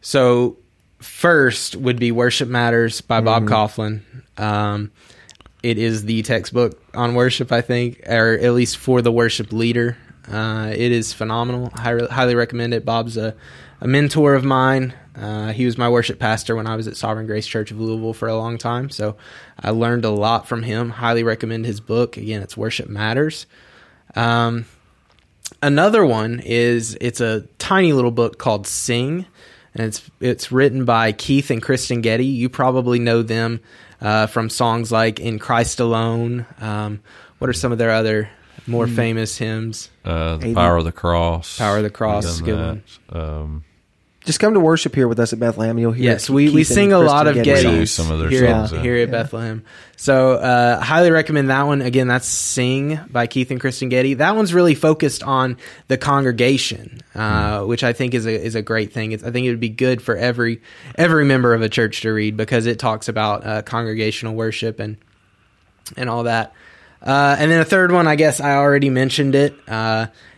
So 0.00 0.58
first 0.98 1.76
would 1.76 1.98
be 1.98 2.12
Worship 2.12 2.48
Matters 2.48 3.00
by 3.00 3.20
Bob 3.20 3.44
Kauflin. 3.44 4.02
Um, 4.36 4.92
it 5.62 5.78
is 5.78 6.04
the 6.04 6.22
textbook 6.22 6.80
on 6.94 7.14
worship, 7.14 7.50
I 7.50 7.60
think, 7.60 8.02
or 8.06 8.34
at 8.34 8.52
least 8.52 8.76
for 8.76 9.02
the 9.02 9.10
worship 9.10 9.52
leader. 9.52 9.96
Uh, 10.30 10.72
it 10.74 10.92
is 10.92 11.12
phenomenal. 11.12 11.70
I 11.74 11.80
highly, 11.80 12.06
highly 12.06 12.34
recommend 12.34 12.74
it. 12.74 12.84
Bob's 12.84 13.16
a, 13.16 13.34
a 13.80 13.86
mentor 13.88 14.34
of 14.34 14.44
mine. 14.44 14.94
Uh, 15.18 15.52
he 15.52 15.64
was 15.64 15.78
my 15.78 15.88
worship 15.88 16.18
pastor 16.18 16.54
when 16.54 16.66
I 16.66 16.76
was 16.76 16.86
at 16.86 16.96
Sovereign 16.96 17.26
Grace 17.26 17.46
Church 17.46 17.70
of 17.70 17.80
Louisville 17.80 18.12
for 18.12 18.28
a 18.28 18.36
long 18.36 18.58
time. 18.58 18.90
So 18.90 19.16
I 19.58 19.70
learned 19.70 20.04
a 20.04 20.10
lot 20.10 20.46
from 20.46 20.62
him. 20.62 20.90
Highly 20.90 21.22
recommend 21.22 21.64
his 21.64 21.80
book. 21.80 22.16
Again, 22.16 22.42
it's 22.42 22.56
Worship 22.56 22.88
Matters. 22.88 23.46
Um, 24.14 24.66
another 25.62 26.04
one 26.04 26.40
is 26.44 26.96
it's 27.00 27.20
a 27.20 27.42
tiny 27.58 27.92
little 27.92 28.10
book 28.10 28.38
called 28.38 28.66
Sing, 28.66 29.26
and 29.74 29.86
it's 29.86 30.10
it's 30.20 30.52
written 30.52 30.84
by 30.84 31.12
Keith 31.12 31.50
and 31.50 31.62
Kristen 31.62 32.02
Getty. 32.02 32.26
You 32.26 32.48
probably 32.48 32.98
know 32.98 33.22
them 33.22 33.60
uh, 34.00 34.26
from 34.26 34.50
songs 34.50 34.92
like 34.92 35.18
"In 35.18 35.38
Christ 35.38 35.80
Alone." 35.80 36.46
Um, 36.60 37.00
what 37.38 37.48
are 37.48 37.54
some 37.54 37.72
of 37.72 37.78
their 37.78 37.90
other 37.90 38.28
more 38.66 38.86
famous 38.86 39.38
hymns? 39.38 39.90
Uh, 40.04 40.36
the 40.36 40.54
power 40.54 40.76
of 40.76 40.84
the 40.84 40.92
cross. 40.92 41.58
Power 41.58 41.78
of 41.78 41.82
the 41.82 41.90
Cross, 41.90 42.40
good 42.40 42.82
that. 43.08 43.18
Um, 43.18 43.64
Just 44.26 44.40
come 44.40 44.54
to 44.54 44.60
worship 44.60 44.92
here 44.92 45.06
with 45.06 45.20
us 45.20 45.32
at 45.32 45.38
Bethlehem. 45.38 45.78
You'll 45.78 45.92
hear. 45.92 46.10
Yes, 46.10 46.26
Keith 46.26 46.34
we, 46.34 46.50
we 46.50 46.64
sing 46.64 46.92
a 46.92 46.98
lot 46.98 47.28
of 47.28 47.36
Getty 47.36 47.44
Getty. 47.44 47.68
Gettys 47.68 47.88
Some 47.90 48.10
of 48.10 48.18
their 48.18 48.28
here, 48.28 48.50
songs, 48.50 48.72
at, 48.72 48.82
here 48.82 48.96
at 48.96 49.08
Bethlehem. 49.08 49.64
So, 49.96 50.32
uh, 50.32 50.80
highly 50.80 51.12
recommend 51.12 51.48
that 51.50 51.62
one. 51.62 51.80
Again, 51.80 52.08
that's 52.08 52.26
"Sing" 52.26 52.98
by 53.08 53.28
Keith 53.28 53.52
and 53.52 53.60
Kristen 53.60 53.88
Getty. 53.88 54.14
That 54.14 54.34
one's 54.34 54.52
really 54.52 54.74
focused 54.74 55.22
on 55.22 55.58
the 55.86 55.96
congregation, 55.96 57.02
uh, 57.14 57.62
which 57.62 57.84
I 57.84 57.92
think 57.92 58.14
is 58.14 58.26
a 58.26 58.32
is 58.34 58.56
a 58.56 58.62
great 58.62 58.92
thing. 58.92 59.12
It's, 59.12 59.22
I 59.22 59.30
think 59.30 59.46
it 59.46 59.50
would 59.50 59.60
be 59.60 59.68
good 59.68 60.02
for 60.02 60.16
every 60.16 60.60
every 60.96 61.24
member 61.24 61.54
of 61.54 61.62
a 61.62 61.68
church 61.68 62.00
to 62.00 62.10
read 62.10 62.36
because 62.36 62.66
it 62.66 62.80
talks 62.80 63.08
about 63.08 63.46
uh, 63.46 63.62
congregational 63.62 64.34
worship 64.34 64.80
and 64.80 64.96
and 65.96 66.10
all 66.10 66.24
that. 66.24 66.52
Uh, 67.00 67.36
and 67.38 67.48
then 67.48 67.60
a 67.60 67.64
third 67.64 67.92
one, 67.92 68.08
I 68.08 68.16
guess 68.16 68.40
I 68.40 68.56
already 68.56 68.90
mentioned 68.90 69.36
it. 69.36 69.54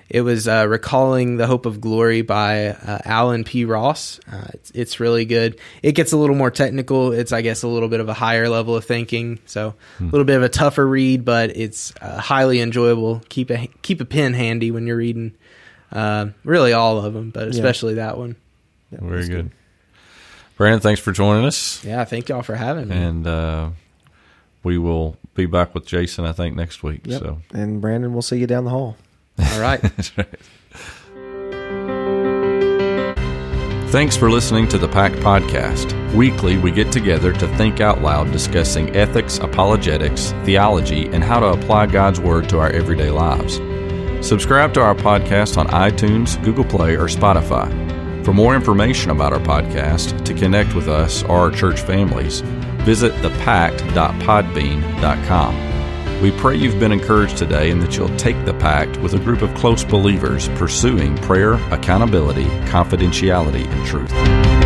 It 0.09 0.23
was 0.23 0.49
uh, 0.49 0.67
Recalling 0.69 1.37
the 1.37 1.47
Hope 1.47 1.67
of 1.67 1.83
Glory 1.83 2.23
by 2.23 2.69
uh, 2.69 2.99
Allen 3.05 3.45
P. 3.45 3.67
Ross. 3.67 4.21
Uh, 4.31 4.47
it's, 4.55 4.71
it's 4.71 5.01
really 5.01 5.27
good. 5.27 5.61
It 5.83 5.93
gets 5.93 6.13
a 6.13 6.17
little 6.17 6.35
more 6.37 6.51
technical. 6.51 7.13
It's, 7.13 7.31
I 7.31 7.43
guess, 7.43 7.63
a 7.63 7.69
little 7.69 7.91
bit 7.91 8.01
of 8.01 8.09
a 8.09 8.15
higher 8.15 8.49
level 8.49 8.75
of 8.75 8.87
thinking. 8.87 9.39
So 9.45 9.75
a 10.01 10.03
little 10.03 10.25
bit 10.25 10.37
of 10.37 10.43
a 10.43 10.49
tougher 10.49 10.87
read, 10.87 11.27
but 11.27 11.55
it's 11.57 11.93
uh, 12.01 12.21
highly 12.21 12.61
enjoyable. 12.61 13.21
Keep 13.29 13.51
a 13.51 13.67
keep 13.83 14.01
a 14.01 14.07
pen 14.07 14.33
handy 14.33 14.71
when 14.71 14.87
you're 14.87 14.97
reading. 14.97 15.35
Uh, 15.93 16.29
really, 16.43 16.73
all 16.73 17.05
of 17.05 17.13
them, 17.13 17.31
but 17.31 17.49
especially 17.49 17.95
that 17.95 18.17
one. 18.17 18.37
Yeah, 18.91 18.99
very 19.03 19.17
that's 19.17 19.29
good. 19.29 19.51
Brandon, 20.57 20.81
thanks 20.81 21.01
for 21.01 21.13
joining 21.13 21.45
us. 21.45 21.85
Yeah, 21.85 22.05
thank 22.05 22.29
y'all 22.29 22.43
for 22.43 22.55
having 22.57 22.89
me. 22.89 22.97
And 22.97 23.27
uh, 23.27 23.71
we 24.63 24.77
will 24.79 25.17
be 25.35 25.47
back 25.47 25.75
with 25.75 25.87
Jason, 25.87 26.25
I 26.25 26.33
think, 26.33 26.57
next 26.57 26.83
week. 26.83 27.03
Yep. 27.05 27.21
So 27.21 27.39
And 27.53 27.81
Brandon, 27.81 28.13
we'll 28.13 28.23
see 28.23 28.39
you 28.39 28.47
down 28.47 28.65
the 28.65 28.71
hall. 28.71 28.97
All 29.39 29.61
right. 29.61 29.81
Right. 30.17 30.27
Thanks 33.91 34.17
for 34.17 34.31
listening 34.31 34.69
to 34.69 34.77
the 34.77 34.87
Pact 34.87 35.15
Podcast. 35.17 35.95
Weekly, 36.15 36.59
we 36.59 36.71
get 36.71 36.93
together 36.93 37.33
to 37.33 37.49
think 37.57 37.81
out 37.81 38.03
loud, 38.03 38.31
discussing 38.33 38.95
ethics, 38.95 39.39
apologetics, 39.39 40.33
theology, 40.45 41.07
and 41.07 41.25
how 41.25 41.41
to 41.41 41.47
apply 41.47 41.87
God's 41.87 42.21
Word 42.21 42.51
to 42.51 42.59
our 42.59 42.69
everyday 42.69 43.11
lives. 43.11 43.55
Subscribe 44.27 44.75
to 44.75 44.83
our 44.83 44.95
podcast 44.95 45.57
on 45.57 45.69
iTunes, 45.69 46.37
Google 46.45 46.65
Play, 46.65 46.97
or 46.97 47.07
Spotify. 47.07 47.67
For 48.27 48.35
more 48.35 48.55
information 48.55 49.11
about 49.11 49.33
our 49.33 49.41
podcast, 49.41 50.23
to 50.27 50.35
connect 50.35 50.75
with 50.75 50.89
us 50.89 51.23
or 51.23 51.39
our 51.39 51.51
church 51.51 51.81
families, 51.81 52.41
visit 52.85 53.15
thepact.podbean.com. 53.23 55.78
We 56.21 56.33
pray 56.33 56.57
you've 56.57 56.81
been 56.81 56.91
encouraged 56.91 57.37
today 57.37 57.71
and 57.71 57.81
that 57.81 57.97
you'll 57.97 58.17
take 58.17 58.45
the 58.45 58.55
pact 58.55 58.97
with 58.97 59.15
a 59.15 59.19
group 59.19 59.41
of 59.41 59.55
close 59.55 59.85
believers 59.85 60.49
pursuing 60.57 61.17
prayer, 61.19 61.55
accountability, 61.73 62.47
confidentiality, 62.67 63.65
and 63.65 63.87
truth. 63.87 64.58